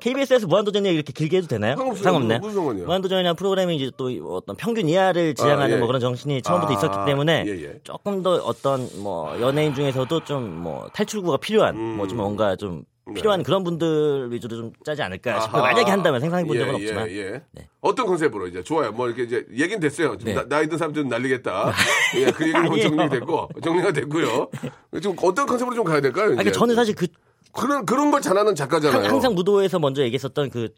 KBS에서 0.00 0.46
무한도전 0.46 0.84
얘기 0.86 0.96
이렇게 0.96 1.12
길게 1.12 1.38
해도 1.38 1.46
되나요? 1.46 1.76
상관이에요? 1.76 2.40
무한도전이라는 2.86 3.36
프로그램이 3.36 3.76
이제 3.76 3.90
또 3.96 4.10
어떤 4.36 4.56
평균 4.56 4.88
이하를 4.88 5.34
지향하는 5.34 5.66
아, 5.66 5.76
예. 5.76 5.78
뭐 5.78 5.86
그런 5.86 6.00
정신이 6.00 6.42
처음부터 6.42 6.72
아, 6.72 6.76
있었기 6.76 6.96
때문에 7.06 7.44
예, 7.46 7.50
예. 7.62 7.80
조금 7.84 8.22
더 8.22 8.34
어떤 8.36 8.88
뭐 9.02 9.38
연예인 9.40 9.74
중에서도 9.74 10.24
좀 10.24 10.42
뭐 10.62 10.88
탈출구가 10.92 11.38
필요한 11.38 11.76
뭐좀 11.96 12.18
뭔가 12.18 12.56
좀 12.56 12.84
필요한 13.14 13.42
그런 13.42 13.64
분들 13.64 14.30
위주로 14.30 14.56
좀 14.56 14.72
짜지 14.84 15.02
않을까 15.02 15.40
싶어요. 15.40 15.62
음. 15.62 15.64
네. 15.64 15.66
아하. 15.68 15.72
만약에 15.72 15.90
한다면 15.90 16.20
생각해 16.20 16.44
본 16.44 16.56
예, 16.56 16.60
적은 16.60 16.72
예, 16.74 16.76
없지만 16.76 17.10
예. 17.10 17.42
네. 17.52 17.68
어떤 17.80 18.06
컨셉으로 18.06 18.46
이제 18.48 18.62
좋아요. 18.62 18.92
뭐 18.92 19.06
이렇게 19.08 19.22
이제 19.24 19.44
얘기는 19.52 19.80
됐어요. 19.80 20.16
좀 20.18 20.26
네. 20.26 20.34
나, 20.34 20.44
나이 20.48 20.68
든 20.68 20.78
사람들은 20.78 21.08
날리겠다. 21.08 21.72
예, 22.18 22.26
그 22.30 22.44
얘기는 22.46 22.64
뭐. 22.64 22.78
정리됐고 22.78 23.48
정리가 23.62 23.92
됐고요. 23.92 24.48
좀 25.02 25.16
어떤 25.22 25.46
컨셉으로 25.46 25.74
좀 25.74 25.84
가야 25.84 26.00
될까요? 26.00 26.26
아니, 26.26 26.34
이제? 26.34 26.42
그러니까 26.44 26.58
저는 26.58 26.74
사실 26.76 26.94
그 26.94 27.06
그런 27.52 27.84
그런 27.86 28.10
걸 28.10 28.20
잘하는 28.20 28.54
작가잖아요. 28.54 29.02
항- 29.04 29.10
항상 29.12 29.34
무도에서 29.34 29.78
먼저 29.78 30.02
얘기했었던 30.02 30.50
그 30.50 30.68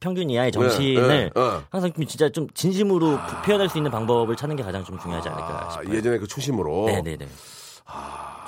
평균 0.00 0.28
이하의 0.28 0.52
정신을 0.52 1.32
예, 1.34 1.40
예. 1.40 1.60
항상 1.70 1.92
좀 1.92 2.06
진짜 2.06 2.28
좀 2.28 2.46
진심으로 2.52 3.18
표현할 3.46 3.68
수 3.68 3.78
있는 3.78 3.90
방법을 3.90 4.36
찾는 4.36 4.56
게 4.56 4.62
가장 4.62 4.84
좀 4.84 4.98
중요하지 4.98 5.28
않을까 5.28 5.66
아, 5.66 5.70
싶어요. 5.70 5.96
예전에 5.96 6.18
그 6.18 6.26
초심으로. 6.26 6.86
네네네. 6.86 7.26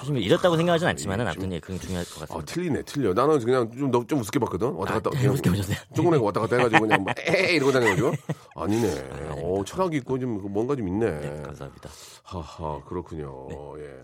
조심히 0.00 0.20
이렇다고 0.22 0.56
생각하진 0.56 0.88
않지만은 0.88 1.26
아무튼 1.26 1.52
예, 1.52 1.60
그건 1.60 1.80
중요할 1.80 2.04
것 2.04 2.16
어, 2.16 2.20
같습니다. 2.26 2.52
틀리네, 2.52 2.82
틀려. 2.82 3.14
나는 3.14 3.38
그냥 3.42 3.70
좀, 3.72 3.90
너- 3.90 4.04
좀 4.06 4.20
우습게 4.20 4.38
봤거든. 4.40 4.72
왔다 4.72 4.94
갔다. 4.94 5.10
네, 5.10 5.26
우습게 5.28 5.48
보셨어요? 5.50 5.76
조금만 5.94 6.20
왔다 6.20 6.40
갔다 6.40 6.56
해가지고 6.56 6.80
그냥 6.82 7.04
막, 7.04 7.14
에이! 7.26 7.56
이러고 7.56 7.72
다녀가지고. 7.72 8.12
아니네. 8.56 9.08
어, 9.42 9.62
철학이 9.64 9.96
있고 9.98 10.18
좀 10.18 10.52
뭔가 10.52 10.76
좀 10.76 10.86
있네. 10.88 11.10
네, 11.10 11.42
감사합니다. 11.42 11.88
하하, 12.24 12.80
그렇군요. 12.86 13.46
네. 13.48 13.56
예. 13.84 14.02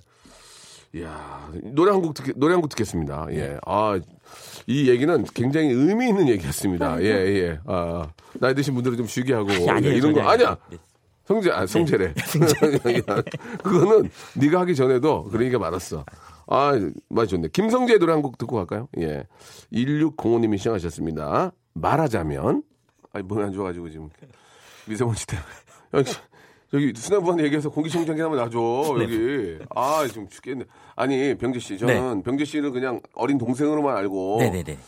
이야, 0.94 1.50
노래 1.74 1.90
한 1.90 2.02
곡 2.02 2.14
듣, 2.14 2.33
노래 2.37 2.52
한 2.55 2.61
곡 2.61 2.68
듣겠습니다. 2.70 3.26
네. 3.31 3.37
예. 3.38 3.59
아, 3.66 3.98
이 4.66 4.88
얘기는 4.90 5.24
굉장히 5.35 5.68
의미 5.72 6.09
있는 6.09 6.28
얘기였습니다. 6.28 7.02
예, 7.02 7.07
예. 7.07 7.59
아, 7.66 8.09
나이 8.38 8.55
드신 8.55 8.74
분들은 8.74 8.96
좀 8.98 9.07
쉬게 9.07 9.33
하고. 9.33 9.48
네. 9.48 9.68
아니에요, 9.70 9.94
예, 9.94 9.96
이런 9.96 10.12
거, 10.12 10.20
아니야. 10.22 10.57
네. 10.70 10.76
성재, 11.24 11.50
아, 11.50 11.66
성재래. 11.66 12.07
야, 13.09 13.22
그거는 13.62 14.11
네가 14.37 14.61
하기 14.61 14.74
전에도 14.74 15.24
그런 15.24 15.44
얘기가 15.44 15.59
많았어. 15.59 16.05
아, 16.48 16.72
많이 17.09 17.28
좋네. 17.28 17.48
김성재 17.52 17.96
노래 17.98 18.12
한 18.12 18.20
곡 18.22 18.37
듣고 18.37 18.57
갈까요? 18.57 18.88
예. 18.98 19.24
1605님이 19.72 20.59
시청하셨습니다. 20.59 21.52
말하자면. 21.74 22.62
아니, 23.14 23.24
몸이 23.24 23.42
안 23.44 23.52
좋아가지고 23.52 23.88
지금. 23.88 24.11
미세먼지 24.87 25.26
때문에. 25.26 25.46
여기, 26.75 26.93
수뇌부한테 26.97 27.45
얘기해서 27.45 27.69
공기청정기 27.69 28.21
한번 28.23 28.39
놔줘, 28.39 28.97
여기. 29.03 29.59
아, 29.75 30.07
좀 30.13 30.29
죽겠네. 30.29 30.65
아니, 30.97 31.37
병재 31.37 31.59
씨. 31.59 31.77
저는 31.79 32.23
병재 32.23 32.45
씨를 32.45 32.71
그냥 32.71 33.01
어린 33.15 33.37
동생으로만 33.39 33.97
알고. 33.97 34.39
네네네. 34.41 34.79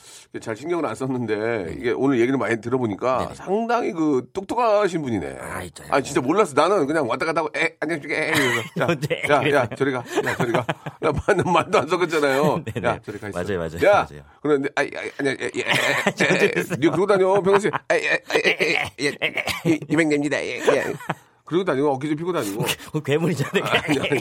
잘 0.40 0.56
신경을 0.56 0.84
안 0.84 0.96
썼는데 0.96 1.76
이게 1.78 1.92
오늘 1.92 2.18
얘기를 2.18 2.36
많이 2.36 2.60
들어보니까 2.60 3.34
상당히 3.34 3.92
그 3.92 4.28
똑똑하신 4.32 5.02
분이네. 5.02 5.36
아, 5.40 5.62
있죠. 5.62 5.84
아 5.88 6.00
진짜 6.00 6.20
몰랐어. 6.20 6.54
나는 6.54 6.86
그냥 6.86 7.08
왔다 7.08 7.24
갔다 7.24 7.40
하고 7.40 7.50
에 7.56 7.76
안녕 7.78 8.00
이러면서 8.02 8.62
네, 9.08 9.22
야, 9.30 9.34
야, 9.34 9.38
그래서. 9.38 9.56
야, 9.56 9.68
저리 9.76 9.92
가. 9.92 9.98
야, 9.98 10.36
저리 10.36 10.52
가. 10.52 10.58
야, 11.04 11.12
말도, 11.26 11.48
말도 11.48 11.78
안 11.78 11.88
섞었잖아요. 11.88 12.64
네네. 12.64 12.88
야, 12.88 12.98
저리 13.04 13.18
가 13.20 13.28
있어. 13.28 13.42
맞아요, 13.42 13.58
맞아요, 13.58 13.86
야, 13.86 14.06
맞아요. 14.10 14.24
그런데 14.42 14.68
아, 14.74 14.80
아, 14.82 14.84
아니, 15.18 15.28
예, 15.28 15.50
예, 15.54 15.62
예, 15.64 16.62
네 16.62 16.88
그러고 16.88 17.06
다녀, 17.06 17.40
병씨. 17.40 17.70
아, 17.72 17.94
예, 17.94 18.20
예, 18.34 18.58
예, 19.00 19.14
예, 19.66 19.78
이백년입니다. 19.88 20.44
예, 20.44 20.58
예. 20.58 20.84
그러고 21.44 21.64
다니고 21.64 21.90
어깨 21.90 22.14
피고 22.14 22.32
다니고. 22.32 22.64
그 22.92 23.02
괴물이잖아요. 23.02 23.64
아니, 23.64 23.98
아니, 24.00 24.20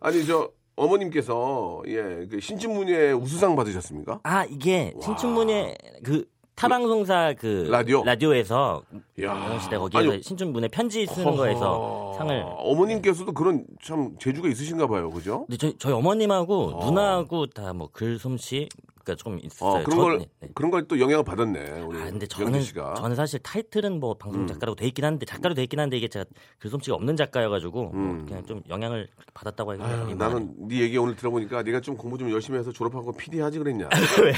아니 0.00 0.26
저 0.26 0.50
어머님께서 0.76 1.82
예, 1.86 2.26
그 2.30 2.40
신춘문예 2.40 3.12
우수상 3.12 3.56
받으셨습니까? 3.56 4.20
아 4.22 4.44
이게 4.44 4.94
신춘문예 5.02 5.76
그 6.04 6.24
타방송사 6.54 7.34
그 7.38 7.66
라디오? 7.70 8.04
라디오에서 8.04 8.82
야. 9.22 9.52
영시대 9.52 9.78
거기에서 9.78 10.12
아니, 10.12 10.22
신춘문예 10.22 10.68
편지 10.68 11.06
쓰는 11.06 11.34
거에서 11.36 12.14
상을 12.16 12.44
어머님께서도 12.46 13.32
그런 13.32 13.64
참 13.82 14.16
재주가 14.20 14.48
있으신가 14.48 14.86
봐요, 14.86 15.10
그죠? 15.10 15.46
근데 15.46 15.56
저희, 15.56 15.74
저희 15.78 15.92
어머님하고 15.94 16.78
누나하고 16.84 17.46
다 17.46 17.72
뭐 17.72 17.88
글솜씨 17.92 18.68
그러니까 19.04 19.14
좀 19.22 19.38
있어요. 19.42 19.70
어, 19.70 19.82
그런 19.84 19.90
저- 19.90 19.96
걸 20.02 20.18
네, 20.18 20.26
네. 20.40 20.48
그런 20.54 20.70
걸 20.70 20.86
또 20.88 20.98
영향을 20.98 21.24
받았네. 21.24 21.80
우리 21.82 21.98
아 21.98 22.04
근데 22.04 22.26
저는 22.26 22.60
씨가. 22.62 22.90
음. 22.90 22.94
저는 22.96 23.16
사실 23.16 23.38
타이틀은 23.40 24.00
뭐 24.00 24.14
방송 24.14 24.46
작가라고 24.46 24.74
돼 24.76 24.86
있긴 24.86 25.04
한데 25.04 25.24
작가로 25.26 25.54
돼 25.54 25.62
있긴 25.62 25.78
한데 25.80 25.96
이게 25.96 26.08
제가 26.08 26.24
글솜씨가 26.58 26.96
없는 26.96 27.16
작가여가지고 27.16 27.84
뭐 27.90 28.24
그냥 28.26 28.44
좀 28.46 28.62
영향을 28.68 29.08
받았다고 29.34 29.72
음. 29.72 29.82
아유, 29.82 30.06
되나 30.08 30.28
나는 30.28 30.54
네 30.68 30.80
얘기 30.80 30.98
오늘 30.98 31.14
들어보니까 31.16 31.62
네가 31.62 31.80
좀 31.80 31.96
공부 31.96 32.18
좀 32.18 32.30
열심히 32.30 32.58
해서 32.58 32.72
졸업하고 32.72 33.12
PD 33.12 33.40
하지 33.40 33.58
그랬냐? 33.58 33.88
왜요? 34.22 34.36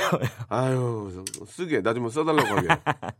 아유 0.48 1.24
쓰게 1.46 1.82
나 1.82 1.94
좀 1.94 2.08
써달라고 2.08 2.48
하게. 2.56 2.68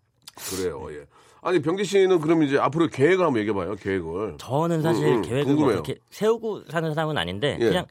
그래요. 0.50 0.86
예. 0.90 1.06
아니 1.42 1.60
병재 1.60 1.84
씨는 1.84 2.20
그럼 2.20 2.42
이제 2.42 2.58
앞으로 2.58 2.88
계획을 2.88 3.24
한번 3.24 3.40
얘기해봐요. 3.40 3.76
계획을. 3.76 4.36
저는 4.38 4.82
사실 4.82 5.06
음, 5.06 5.14
음, 5.16 5.22
계획을 5.22 5.54
뭐. 5.54 5.66
그렇게 5.66 5.96
세우고 6.10 6.62
사는 6.70 6.92
사람은 6.94 7.16
아닌데 7.18 7.56
예. 7.60 7.64
그냥 7.68 7.86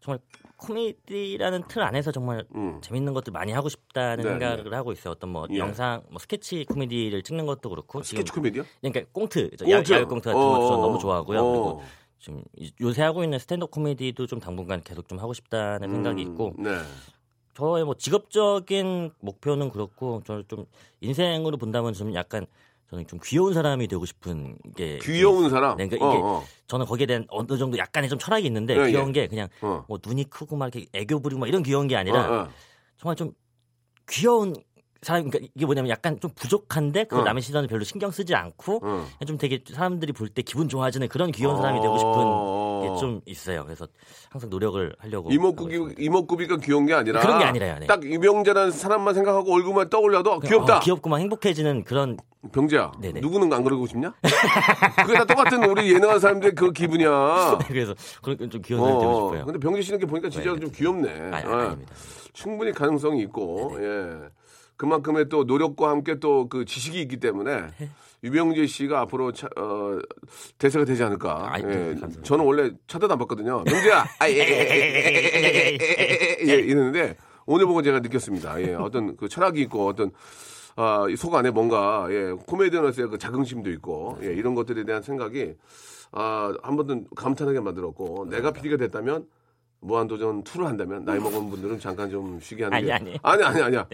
정말 0.00 0.18
코미디라는 0.66 1.64
틀 1.68 1.82
안에서 1.82 2.12
정말 2.12 2.44
음. 2.54 2.80
재밌는 2.80 3.12
것들 3.14 3.32
많이 3.32 3.52
하고 3.52 3.68
싶다는 3.68 4.24
네, 4.24 4.30
생각을 4.30 4.74
하고 4.74 4.92
있어요. 4.92 5.12
어떤 5.12 5.30
뭐 5.30 5.46
예. 5.50 5.58
영상, 5.58 6.02
뭐 6.10 6.18
스케치 6.18 6.64
코미디를 6.64 7.22
찍는 7.22 7.46
것도 7.46 7.68
그렇고 7.70 8.02
스케치 8.02 8.24
지금 8.24 8.42
코미디요? 8.42 8.64
그러니까 8.80 9.10
꽁트, 9.12 9.50
저 9.56 9.64
꽁트. 9.64 9.92
야, 9.92 9.96
야외 9.96 10.04
꽁트 10.04 10.24
같은 10.28 10.40
것도 10.48 10.66
저는 10.68 10.80
너무 10.82 10.98
좋아하고요. 10.98 11.40
어. 11.40 11.50
그리고 11.50 11.82
지금 12.18 12.42
이- 12.56 12.72
요새 12.80 13.02
하고 13.02 13.22
있는 13.22 13.38
스탠드업 13.38 13.70
코미디도 13.70 14.26
좀 14.26 14.40
당분간 14.40 14.82
계속 14.82 15.06
좀 15.08 15.18
하고 15.18 15.32
싶다는 15.34 15.90
생각이 15.90 16.22
있고 16.22 16.54
네. 16.58 16.70
저의 17.54 17.84
뭐 17.84 17.94
직업적인 17.94 19.12
목표는 19.20 19.70
그렇고 19.70 20.22
저는 20.26 20.44
좀 20.48 20.66
인생으로 21.00 21.56
본다면 21.56 21.92
좀 21.92 22.12
약간 22.14 22.46
저는 22.90 23.06
좀 23.06 23.18
귀여운 23.24 23.54
사람이 23.54 23.88
되고 23.88 24.04
싶은 24.04 24.56
게 24.76 24.98
귀여운 25.02 25.50
사람. 25.50 25.76
네, 25.76 25.88
그러니까 25.88 26.06
어, 26.06 26.12
이게 26.12 26.22
어. 26.22 26.44
저는 26.66 26.86
거기에 26.86 27.06
대한 27.06 27.26
어느 27.30 27.56
정도 27.58 27.78
약간의 27.78 28.08
좀 28.10 28.18
철학이 28.18 28.46
있는데 28.46 28.76
예, 28.76 28.90
귀여운 28.90 29.08
예. 29.08 29.12
게 29.22 29.26
그냥 29.26 29.48
어. 29.62 29.84
뭐 29.88 29.98
눈이 30.04 30.30
크고 30.30 30.56
막 30.56 30.74
이렇게 30.74 30.88
애교 30.92 31.20
부리고 31.20 31.40
막 31.40 31.48
이런 31.48 31.62
귀여운 31.62 31.88
게 31.88 31.96
아니라 31.96 32.28
어, 32.28 32.42
어. 32.42 32.48
정말 32.98 33.16
좀 33.16 33.32
귀여운 34.08 34.54
사람 35.02 35.28
그러니까 35.28 35.50
이게 35.54 35.66
뭐냐면 35.66 35.90
약간 35.90 36.18
좀 36.18 36.30
부족한데 36.34 37.04
그 37.04 37.18
어. 37.18 37.22
남의 37.24 37.42
시선을 37.42 37.68
별로 37.68 37.84
신경 37.84 38.10
쓰지 38.10 38.34
않고 38.34 38.80
어. 38.82 39.06
좀 39.26 39.36
되게 39.38 39.62
사람들이 39.66 40.12
볼 40.12 40.28
때 40.30 40.42
기분 40.42 40.68
좋아지는 40.68 41.08
그런 41.08 41.30
귀여운 41.30 41.56
사람이 41.56 41.80
되고 41.80 41.98
싶은 41.98 42.12
어. 42.16 42.80
게좀 42.94 43.20
있어요. 43.26 43.64
그래서 43.64 43.86
항상 44.30 44.50
노력을 44.50 44.94
하려고 44.98 45.30
이목구비. 45.30 45.94
이목구비가 45.98 46.56
귀여운 46.58 46.86
게 46.86 46.94
아니라 46.94 47.20
그런 47.20 47.38
게 47.38 47.44
아니라요, 47.44 47.78
네. 47.80 47.86
딱 47.86 48.04
이병재라는 48.04 48.70
사람만 48.70 49.14
생각하고 49.14 49.54
얼굴만 49.54 49.90
떠올려도 49.90 50.40
귀엽다. 50.40 50.78
어, 50.78 50.80
귀엽고 50.80 51.08
막 51.10 51.18
행복해지는 51.18 51.84
그런 51.84 52.16
병재야. 52.52 52.92
네네. 53.00 53.20
누구는 53.20 53.52
안 53.52 53.64
그러고 53.64 53.86
싶냐? 53.86 54.14
그게 55.06 55.14
다 55.14 55.24
똑같은 55.24 55.64
우리 55.64 55.92
예능하는 55.92 56.20
사람들 56.20 56.54
그 56.54 56.72
기분이야. 56.72 57.58
그래서 57.68 57.94
그런 58.22 58.50
좀 58.50 58.62
귀여운 58.62 58.98
되고 59.00 59.10
어, 59.10 59.28
싶어요. 59.30 59.44
근데 59.46 59.58
병재 59.58 59.82
씨는 59.82 59.98
보니까 60.06 60.28
진짜 60.28 60.52
네, 60.52 60.60
좀 60.60 60.70
귀엽네. 60.70 61.10
아, 61.32 61.40
예. 61.40 61.44
아닙니다. 61.44 61.94
충분히 62.32 62.72
가능성이 62.72 63.22
있고, 63.22 63.76
예. 63.80 64.28
그만큼의 64.76 65.28
또 65.28 65.44
노력과 65.44 65.88
함께 65.90 66.18
또 66.18 66.48
그 66.48 66.64
지식이 66.64 67.00
있기 67.02 67.18
때문에 67.18 67.62
네. 67.78 67.90
유병재 68.24 68.66
씨가 68.66 69.00
앞으로 69.02 69.32
차, 69.32 69.46
어, 69.56 69.98
대세가 70.58 70.84
되지 70.84 71.04
않을까. 71.04 71.52
아, 71.54 71.58
네, 71.58 71.90
예. 71.90 72.22
저는 72.22 72.44
원래 72.44 72.70
안 72.90 73.18
봤거든요. 73.18 73.64
병재야! 73.64 74.04
아, 74.18 74.28
예, 74.28 74.34
예, 74.34 74.38
예, 74.38 74.46
예, 74.46 75.78
예, 75.78 76.38
예, 76.40 76.48
예, 76.48 76.54
이랬는데 76.54 77.16
오늘 77.46 77.66
보고 77.66 77.82
제가 77.82 78.00
느꼈습니다. 78.00 78.62
예. 78.62 78.74
어떤 78.74 79.16
그 79.16 79.28
철학이 79.28 79.60
있고 79.62 79.86
어떤 79.86 80.10
아, 80.76 81.06
이속 81.08 81.34
안에 81.34 81.50
뭔가 81.50 82.06
예, 82.10 82.32
코미디언으로서의 82.46 83.08
그 83.08 83.18
자긍심도 83.18 83.70
있고 83.72 84.18
예, 84.22 84.26
이런 84.26 84.54
것들에 84.54 84.84
대한 84.84 85.02
생각이 85.02 85.54
아, 86.12 86.52
한 86.62 86.76
번은 86.76 87.06
감탄하게 87.14 87.60
만들었고 87.60 88.26
내가 88.28 88.50
PD가 88.52 88.76
됐다면 88.76 89.26
무한도전 89.80 90.42
2를 90.44 90.64
한다면 90.64 91.04
나이 91.04 91.20
먹은 91.20 91.50
분들은 91.50 91.78
잠깐 91.78 92.10
좀 92.10 92.40
쉬게 92.40 92.64
하는 92.64 92.76
아니, 92.76 92.86
게 92.86 92.92
아니. 92.92 93.18
아니 93.22 93.42
아니 93.44 93.62
아니야. 93.62 93.86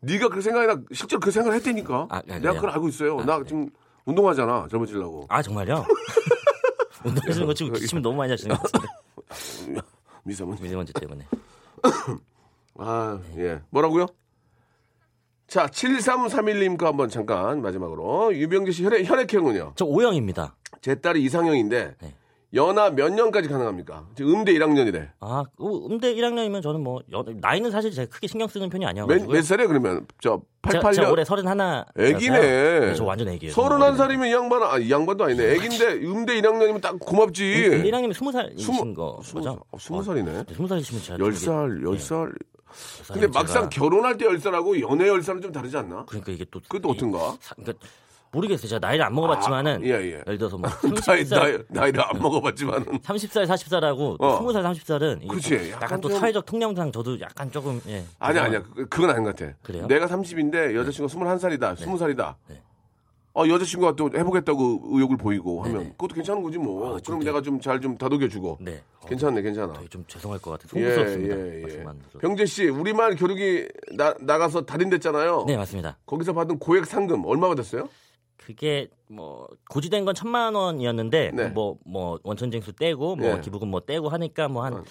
네가 0.00 0.28
그 0.28 0.40
생각이 0.40 0.66
나 0.66 0.80
실제로 0.92 1.18
그 1.18 1.30
생각을 1.30 1.56
했다니까. 1.56 2.06
아, 2.10 2.22
네, 2.22 2.34
내가 2.34 2.40
그래요? 2.40 2.54
그걸 2.54 2.70
알고 2.70 2.88
있어요. 2.88 3.18
아, 3.20 3.24
나 3.24 3.38
네. 3.38 3.44
지금 3.44 3.68
운동하잖아. 4.04 4.68
젊어지려고. 4.70 5.26
아 5.28 5.42
정말요? 5.42 5.84
운동하시는 7.04 7.46
거 7.46 7.54
지금 7.54 7.72
기침을 7.72 8.02
너무 8.02 8.16
많이 8.16 8.30
하시는 8.30 8.54
것 8.56 8.70
같은데 8.70 8.88
미세먼지. 10.24 10.62
미세먼지 10.62 10.92
때문에. 10.92 11.26
아, 12.78 13.18
예. 13.36 13.60
뭐라고요? 13.70 14.06
자, 15.48 15.66
7331님 15.66 16.76
거 16.76 16.86
한번 16.86 17.08
잠깐 17.08 17.62
마지막으로. 17.62 18.34
유병재 18.34 18.70
씨 18.72 18.84
혈액, 18.84 19.08
혈액형은요? 19.08 19.72
저 19.76 19.84
O형입니다. 19.86 20.54
제 20.82 20.94
딸이 20.94 21.22
이상형인데 21.22 21.94
네. 22.02 22.14
연하 22.54 22.90
몇 22.90 23.10
년까지 23.12 23.48
가능합니까? 23.48 24.06
지금 24.14 24.32
음대 24.34 24.52
1학년이래. 24.52 25.08
아, 25.20 25.44
어, 25.58 25.86
음대 25.86 26.14
1학년이면 26.14 26.62
저는 26.62 26.82
뭐 26.82 27.00
여- 27.12 27.24
나이는 27.40 27.70
사실 27.70 27.90
제가 27.92 28.10
크게 28.10 28.26
신경 28.26 28.46
쓰는 28.48 28.68
편이 28.68 28.84
몇, 28.84 28.90
아니어가지고. 28.90 29.32
몇 29.32 29.42
살이에요 29.42 29.68
그러면? 29.68 30.06
저 30.20 30.40
제가, 30.70 30.90
88년. 30.90 30.94
제가 30.94 31.10
올해 31.12 31.24
31. 31.24 31.84
애기네. 31.96 32.94
저 32.94 33.04
완전 33.04 33.28
애기예요. 33.28 33.54
31살이면 33.54 34.28
이 34.28 34.32
양반, 34.32 34.62
아, 34.62 34.78
이 34.78 34.90
양반도 34.90 35.24
아니네. 35.24 35.44
애기인데 35.54 36.06
음대 36.06 36.40
1학년이면 36.40 36.80
딱 36.82 36.98
고맙지. 37.00 37.42
1학년이면 37.84 38.12
20살이신 38.12 38.58
스무- 38.60 38.94
거 38.94 39.20
스무 39.22 39.42
거죠? 39.42 39.50
살- 39.50 39.58
어, 39.70 39.78
스무 39.78 40.02
살이네. 40.02 40.42
20살이시면 40.44 41.02
제가 41.04 41.18
10살, 41.18 41.82
10살. 41.84 42.32
근데 43.12 43.26
막상 43.26 43.68
결혼할 43.68 44.16
때 44.18 44.26
10살하고 44.26 44.80
연애 44.88 45.04
10살은 45.10 45.42
좀 45.42 45.52
다르지 45.52 45.76
않나? 45.76 46.04
그러니까 46.06 46.32
이게 46.32 46.44
또 46.50 46.60
그것도 46.68 46.90
어떤가? 46.90 47.36
사- 47.40 47.54
그러니까 47.56 47.86
모르겠어요. 48.30 48.68
제가 48.68 48.86
나이를 48.86 49.04
안 49.06 49.14
먹어봤지만은 49.14 49.76
아, 49.76 49.84
예, 49.84 49.90
예. 49.90 50.22
예를 50.26 50.36
들어서 50.36 50.58
뭐 50.58 50.68
나이, 51.06 51.24
30살 51.24 51.30
나이, 51.30 51.58
나이 51.68 51.92
를 51.92 52.00
안 52.02 52.20
먹어봤지만은. 52.20 52.98
30살, 53.00 53.46
40살하고 53.46 54.16
어. 54.20 54.44
20살, 54.44 54.62
30살은 54.74 55.28
그치, 55.28 55.54
약간, 55.70 55.82
약간 55.82 56.00
또 56.02 56.10
좀- 56.10 56.18
사회적 56.20 56.44
통념상 56.44 56.92
저도 56.92 57.18
약간 57.20 57.50
조금 57.50 57.80
예. 57.88 58.04
아니야, 58.18 58.44
아니야. 58.44 58.62
그- 58.74 58.86
그건 58.86 59.10
아닌 59.10 59.24
것 59.24 59.34
같아. 59.34 59.52
그래요? 59.62 59.86
내가 59.86 60.06
30인데 60.06 60.74
여자친구가 60.74 61.24
21살이다, 61.36 61.76
20살이다. 61.76 62.34
네. 62.48 62.60
어, 63.38 63.48
여자친구가 63.48 63.94
또 63.94 64.10
해보겠다고 64.12 64.80
의욕을 64.90 65.16
보이고 65.16 65.62
하면 65.62 65.78
네네. 65.78 65.90
그것도 65.90 66.14
괜찮은 66.16 66.42
거지 66.42 66.58
뭐. 66.58 66.96
아, 66.96 67.00
그럼. 67.04 67.20
내가 67.20 67.40
좀 67.40 67.60
잘좀 67.60 67.96
다독여주고. 67.96 68.58
네. 68.60 68.82
어, 69.00 69.06
괜찮네, 69.06 69.42
괜찮아. 69.42 69.72
되게 69.74 69.88
좀 69.88 70.04
죄송할 70.08 70.40
것 70.40 70.50
같아서 70.50 70.76
예, 70.80 70.92
송구스럽습니다. 70.94 71.36
예, 71.38 71.62
예. 71.62 72.18
병재 72.18 72.46
씨, 72.46 72.68
우리말 72.68 73.14
교육이 73.14 73.68
나, 73.96 74.12
나가서 74.20 74.62
달인됐잖아요. 74.66 75.44
네, 75.46 75.56
맞습니다. 75.56 75.98
거기서 76.04 76.32
받은 76.32 76.58
고액 76.58 76.84
상금 76.86 77.24
얼마 77.26 77.46
받았어요? 77.48 77.88
그게 78.38 78.88
뭐 79.08 79.46
고지된 79.70 80.04
건 80.04 80.14
천만 80.14 80.54
원이었는데 80.54 81.30
네. 81.34 81.48
뭐뭐 81.50 82.18
원천징수 82.24 82.72
떼고 82.72 83.14
뭐 83.14 83.36
예. 83.36 83.40
기부금 83.40 83.68
뭐 83.68 83.80
떼고 83.80 84.08
하니까 84.08 84.48
뭐 84.48 84.64
한 84.64 84.82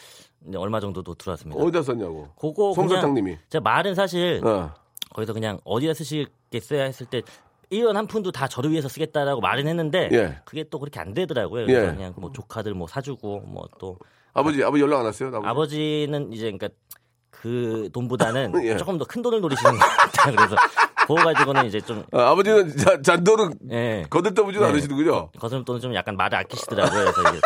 얼마 0.55 0.79
정도 0.79 1.01
도 1.03 1.15
들어왔습니다. 1.15 1.61
어디다 1.61 1.81
썼냐고. 1.81 2.29
그거 2.39 2.73
솜사탕님이. 2.73 3.37
제가 3.49 3.61
말은 3.63 3.95
사실 3.95 4.39
어. 4.45 4.71
거기서 5.13 5.33
그냥 5.33 5.59
어디다 5.65 5.93
쓰시겠어요 5.95 6.81
했을 6.83 7.07
때 7.07 7.23
1원 7.71 7.93
한 7.93 8.07
푼도 8.07 8.31
다 8.31 8.47
저를 8.47 8.71
위해서 8.71 8.87
쓰겠다라고 8.87 9.41
말은 9.41 9.67
했는데 9.67 10.09
예. 10.13 10.37
그게 10.45 10.63
또 10.69 10.79
그렇게 10.79 10.99
안 10.99 11.13
되더라고요. 11.13 11.65
그래서 11.65 11.87
예. 11.87 11.95
그냥 11.95 12.13
뭐 12.17 12.31
조카들 12.31 12.73
뭐 12.73 12.87
사주고 12.87 13.41
뭐 13.41 13.67
또 13.79 13.97
아버지, 14.33 14.63
아버지 14.63 14.83
연락 14.83 14.99
안 14.99 15.05
왔어요? 15.05 15.29
아버지? 15.29 15.47
아버지는 15.47 16.31
이제 16.31 16.43
그러니까 16.51 16.69
그 17.31 17.89
돈보다는 17.93 18.53
예. 18.65 18.77
조금 18.77 18.97
더 18.97 19.05
큰 19.05 19.21
돈을 19.21 19.41
노리시는 19.41 19.71
것 19.73 19.79
같아요. 19.79 20.35
그래서 20.35 20.55
그거 21.01 21.15
가지고는 21.15 21.65
이제 21.65 21.81
좀 21.81 22.03
아, 22.11 22.31
아버지는 22.31 22.75
자, 22.77 23.01
잔돈은 23.01 23.53
예. 23.71 24.05
거들떠보지도 24.09 24.63
네. 24.63 24.69
않으시는군요. 24.71 25.31
돈은 25.65 25.81
좀 25.81 25.93
약간 25.95 26.15
말을 26.15 26.37
아끼시더라고요. 26.39 27.11
그래서 27.13 27.21
이제 27.29 27.41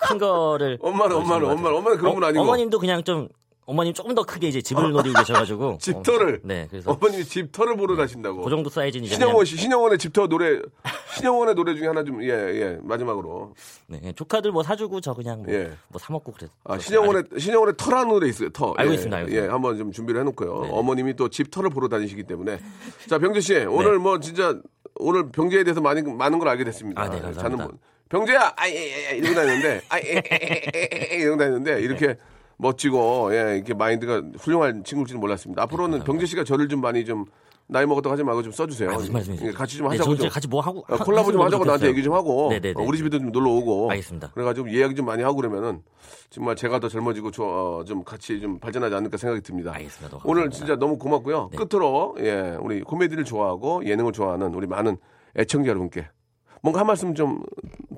큰 0.00 0.18
거를 0.18 0.78
엄마는, 0.80 1.16
엄마는. 1.16 1.50
엄마는, 1.50 1.78
엄마는 1.78 1.98
그런 1.98 2.14
분 2.14 2.24
아니고. 2.24 2.42
어머님도 2.42 2.78
그냥 2.78 3.02
좀 3.04 3.28
어머님 3.66 3.94
조금 3.94 4.14
더 4.14 4.22
크게 4.24 4.48
이제 4.48 4.60
집을 4.60 4.90
노리고 4.92 5.18
계셔가지고 5.18 5.78
집터를. 5.80 6.34
어, 6.36 6.38
네, 6.44 6.66
그래서 6.70 6.90
어머님이 6.92 7.24
집터를 7.24 7.76
보러 7.76 7.96
다신다고. 7.96 8.42
그 8.42 8.50
정도 8.50 8.68
사이즈는 8.68 9.06
이제 9.06 9.14
신영원 9.14 9.44
씨, 9.46 9.56
신영원의 9.56 9.98
집터 9.98 10.26
노래, 10.26 10.60
신영원의 11.16 11.54
노래 11.54 11.74
중에 11.74 11.86
하나 11.86 12.04
좀, 12.04 12.22
예, 12.22 12.28
예, 12.28 12.78
마지막으로. 12.82 13.54
네, 13.86 14.12
조카들 14.14 14.52
뭐 14.52 14.62
사주고 14.62 15.00
저 15.00 15.14
그냥 15.14 15.42
뭐, 15.44 15.54
예. 15.54 15.72
뭐 15.88 15.98
사 15.98 16.12
먹고 16.12 16.32
그래서 16.32 16.52
아, 16.64 16.78
신영원의, 16.78 17.24
신영원의 17.38 17.74
터라는 17.78 18.08
노래 18.08 18.28
있어요, 18.28 18.50
터. 18.50 18.74
알고 18.76 18.90
예, 18.90 18.94
있습니다, 18.94 19.16
알고 19.16 19.30
예, 19.30 19.32
있습니다. 19.34 19.54
한번 19.54 19.78
좀 19.78 19.92
준비를 19.92 20.20
해놓고요. 20.20 20.62
네. 20.64 20.68
어머님이 20.72 21.14
또 21.16 21.28
집터를 21.30 21.70
보러 21.70 21.88
다니시기 21.88 22.24
때문에. 22.24 22.58
자, 23.08 23.18
병재 23.18 23.40
씨, 23.40 23.54
오늘 23.56 23.98
뭐 23.98 24.20
진짜, 24.20 24.58
오늘 24.96 25.30
병재에 25.32 25.64
대해서 25.64 25.80
많이, 25.80 26.02
많은 26.02 26.38
걸 26.38 26.48
알게 26.48 26.64
됐습니다. 26.64 27.00
아, 27.00 27.08
네, 27.08 27.20
감사합니다. 27.20 27.42
저는 27.42 27.56
뭐, 27.56 27.68
병재야! 28.10 28.52
아, 28.56 28.68
예, 28.68 28.74
예, 28.74 29.12
예, 29.12 29.16
이러고 29.16 29.34
다녔는데, 29.34 29.80
아, 29.88 29.98
예, 29.98 30.02
예, 30.04 30.22
예, 30.30 30.70
예, 30.74 31.08
예, 31.12 31.16
이러고 31.16 31.38
다녔는데, 31.38 31.80
이렇게 31.80 32.16
멋지고, 32.58 33.34
예, 33.34 33.56
이렇게 33.56 33.74
마인드가 33.74 34.22
훌륭한 34.38 34.84
친구일지는 34.84 35.20
몰랐습니다. 35.20 35.62
앞으로는 35.62 36.04
병재 36.04 36.26
씨가 36.26 36.44
저를 36.44 36.68
좀 36.68 36.80
많이 36.80 37.04
좀, 37.04 37.24
나이 37.66 37.86
먹었다고 37.86 38.12
하지 38.12 38.22
말고 38.22 38.42
좀 38.42 38.52
써주세요. 38.52 38.90
아, 38.90 38.94
무슨 38.94 39.14
말씀이세요? 39.14 39.48
예, 39.48 39.52
같이 39.52 39.78
좀 39.78 39.86
네, 39.88 39.92
하자고 39.96 40.04
저는 40.04 40.18
좀. 40.18 40.28
같이 40.28 40.46
뭐 40.48 40.60
하고 40.60 40.80
어, 40.80 40.96
하- 40.96 41.02
콜라보 41.02 41.32
좀 41.32 41.40
하자고 41.40 41.64
나한테. 41.64 41.86
얘기 41.88 42.02
좀 42.02 42.12
하고 42.12 42.50
네네네. 42.50 42.74
어, 42.78 42.84
우리 42.86 42.98
집에도 42.98 43.18
좀 43.18 43.32
놀러 43.32 43.50
오고 43.52 43.90
알겠습니다. 43.90 44.32
그래가지고 44.32 44.68
이야기 44.68 44.94
좀 44.94 45.06
많이 45.06 45.22
하고 45.22 45.36
그러면은 45.36 45.80
정말 46.28 46.56
제가 46.56 46.78
더 46.78 46.90
젊어지고 46.90 47.30
저, 47.30 47.42
어, 47.42 47.84
좀 47.86 48.04
같이 48.04 48.38
좀 48.38 48.58
발전하지 48.58 48.94
않을까 48.94 49.16
생각이 49.16 49.40
듭니다. 49.40 49.72
알겠습니다. 49.76 50.18
오늘. 50.24 50.50
진짜 50.50 50.76
너무 50.76 50.98
고맙고요. 50.98 51.48
네. 51.52 51.56
끝으로 51.56 52.14
예 52.18 52.54
우리 52.60 52.82
코미디를 52.82 53.24
좋아하고 53.24 53.86
예능을 53.86 54.12
좋아하는 54.12 54.52
우리 54.52 54.66
많은 54.66 54.98
애청자 55.38 55.70
여러분께 55.70 56.06
뭔가 56.60 56.80
한 56.80 56.86
말씀 56.86 57.14
좀 57.14 57.42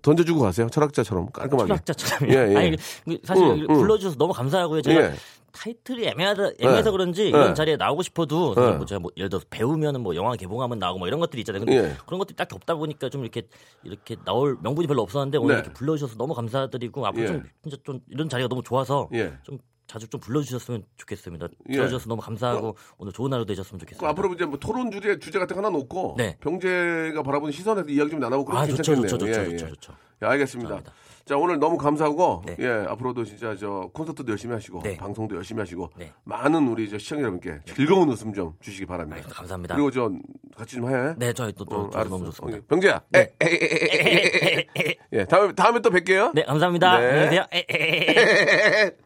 던져주고 0.07 0.41
가세요. 0.41 0.69
철학자처럼 0.69 1.31
깔끔하게. 1.33 1.69
철학자처럼. 1.69 2.31
예, 2.31 2.53
예. 2.53 2.57
아니 2.57 2.77
그 3.05 3.19
사실 3.25 3.45
응, 3.45 3.51
여기 3.51 3.67
응. 3.69 3.75
불러주셔서 3.75 4.17
너무 4.17 4.33
감사하고요. 4.33 4.83
제가 4.83 5.01
예. 5.01 5.15
타이틀이 5.51 6.07
애매하다, 6.07 6.51
애매해서 6.61 6.91
네. 6.91 6.91
그런지 6.91 7.23
네. 7.25 7.29
이런 7.31 7.55
자리에 7.55 7.77
나오고 7.77 8.03
싶어도 8.03 8.55
네. 8.55 8.73
뭐 8.73 8.85
제가 8.85 9.01
뭐 9.01 9.11
예를 9.17 9.31
들어서 9.31 9.47
배우면은 9.51 10.03
뭐 10.03 10.15
영화 10.15 10.37
개봉하면 10.37 10.79
나오고 10.79 10.99
뭐 10.99 11.09
이런 11.09 11.19
것들이 11.19 11.41
있잖아요. 11.41 11.65
근데 11.65 11.79
예. 11.79 11.97
그런 12.05 12.19
것들이 12.19 12.37
딱히 12.37 12.55
없다 12.55 12.75
보니까 12.77 13.09
좀 13.09 13.23
이렇게 13.23 13.43
이렇게 13.83 14.17
나올 14.25 14.59
명분이 14.63 14.87
별로 14.87 15.03
없었는데 15.03 15.39
오늘 15.39 15.57
네. 15.57 15.61
이렇게 15.63 15.73
불러주셔서 15.73 16.17
너무 16.17 16.35
감사드리고 16.35 17.07
앞으로 17.07 17.23
예. 17.23 17.27
좀 17.27 17.43
진짜 17.63 17.77
좀 17.85 18.01
이런 18.11 18.29
자리가 18.29 18.49
너무 18.49 18.63
좋아서 18.63 19.09
예. 19.15 19.33
좀 19.43 19.59
자주 19.87 20.09
좀 20.09 20.21
불러주셨으면 20.21 20.85
좋겠습니다. 20.97 21.49
예. 21.71 21.73
들어주셔서 21.75 22.09
너무 22.09 22.21
감사하고 22.23 22.77
오늘 22.99 23.13
좋은 23.13 23.33
하루 23.33 23.47
되셨으면 23.47 23.79
그 23.79 23.87
좋겠습니다. 23.87 24.09
앞으로 24.11 24.33
이제 24.35 24.45
뭐 24.45 24.59
토론 24.59 24.91
주제 24.91 25.19
주제 25.19 25.39
같은 25.39 25.55
거 25.55 25.61
하나 25.63 25.71
놓고 25.71 26.15
네. 26.19 26.37
병재가 26.41 27.23
바라보는 27.23 27.53
시선에서 27.53 27.89
이야기 27.91 28.11
좀 28.11 28.21
나눠보고 28.21 28.53
아 28.57 28.67
좋죠 28.67 28.77
괜찮겠네요. 28.77 29.09
좋죠 29.09 29.27
좋죠 29.27 29.41
예, 29.41 29.45
예. 29.53 29.57
좋죠 29.57 29.75
좋죠. 29.75 29.93
예, 30.23 30.27
알겠습니다. 30.27 30.69
감사합니다. 30.71 30.93
자 31.25 31.37
오늘 31.37 31.59
너무 31.59 31.77
감사하고 31.77 32.43
네. 32.47 32.57
예 32.61 32.69
앞으로도 32.89 33.25
진짜 33.25 33.57
저 33.57 33.91
콘서트도 33.93 34.31
열심히 34.31 34.55
하시고 34.55 34.81
네. 34.83 34.97
방송도 34.97 35.35
열심히 35.35 35.59
하시고 35.61 35.91
네. 35.97 36.13
많은 36.25 36.69
우리 36.69 36.89
저 36.89 36.99
시청자 36.99 37.23
여러분께 37.23 37.61
즐거운 37.75 38.09
웃음 38.09 38.33
좀 38.33 38.53
주시기 38.61 38.87
바랍니다. 38.87 39.17
알겠습니다. 39.17 39.37
감사합니다. 39.39 39.75
그리고 39.75 39.91
저 39.91 40.11
같이 40.57 40.77
좀 40.77 40.89
해. 40.89 41.15
네 41.17 41.33
저희 41.33 41.53
또, 41.53 41.65
또, 41.65 41.77
어, 41.77 41.91
저 41.93 41.99
알았어. 41.99 42.11
너무 42.11 42.25
좋습니다. 42.27 42.59
어, 42.59 42.61
병재야. 42.69 43.01
에, 43.15 43.19
에, 43.19 43.27
에, 43.41 43.47
에, 43.51 43.57
에, 43.57 44.67
에, 44.77 44.89
에. 44.91 44.95
예 45.13 45.25
다음에 45.25 45.53
다음에 45.53 45.81
또 45.81 45.91
뵐게요. 45.91 46.33
네 46.35 46.45
감사합니다. 46.45 46.99
네. 47.01 47.07
안녕히 47.07 47.25
계세요. 47.27 47.47
에 47.53 47.59
에 47.59 47.65
에 47.71 48.87
에. 48.87 48.91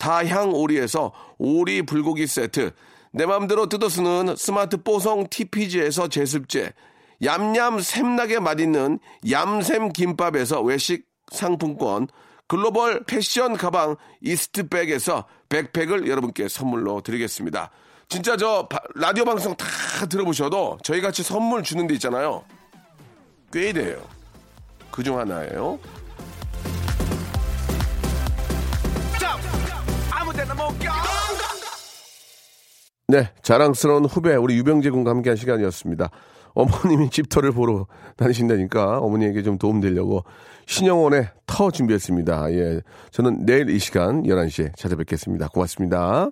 다향 0.00 0.52
오리에서 0.54 1.12
오리 1.38 1.82
불고기 1.82 2.26
세트, 2.26 2.72
내 3.12 3.26
맘대로 3.26 3.68
뜯어 3.68 3.88
쓰는 3.88 4.34
스마트 4.36 4.82
뽀송 4.82 5.28
TPG에서 5.28 6.08
제습제, 6.08 6.72
얌얌 7.22 7.80
샘나게 7.80 8.40
맛있는 8.40 8.98
얌샘 9.30 9.92
김밥에서 9.92 10.62
외식 10.62 11.04
상품권, 11.30 12.08
글로벌 12.48 13.04
패션 13.04 13.56
가방 13.56 13.94
이스트백에서 14.22 15.26
백팩을 15.50 16.08
여러분께 16.08 16.48
선물로 16.48 17.02
드리겠습니다. 17.02 17.70
진짜 18.08 18.36
저 18.36 18.66
바- 18.68 18.80
라디오 18.96 19.24
방송 19.24 19.54
다 19.54 19.66
들어보셔도 20.08 20.78
저희 20.82 21.00
같이 21.00 21.22
선물 21.22 21.62
주는 21.62 21.86
데 21.86 21.94
있잖아요. 21.94 22.42
꽤 23.52 23.72
돼요. 23.72 24.02
그중 24.90 25.18
하나예요. 25.18 25.78
네, 33.08 33.28
자랑스러운 33.42 34.04
후배 34.04 34.36
우리 34.36 34.56
유병재 34.56 34.90
군과 34.90 35.10
함께한 35.10 35.36
시간이었습니다. 35.36 36.10
어머님이 36.54 37.10
집터를 37.10 37.52
보러 37.52 37.86
다니신다니까 38.16 38.98
어머니에게 38.98 39.42
좀 39.42 39.58
도움 39.58 39.80
되려고 39.80 40.24
신영원의 40.66 41.28
터 41.46 41.70
준비했습니다. 41.70 42.52
예, 42.52 42.80
저는 43.10 43.44
내일 43.44 43.70
이 43.70 43.78
시간 43.78 44.22
11시에 44.22 44.76
찾아뵙겠습니다. 44.76 45.48
고맙습니다. 45.48 46.30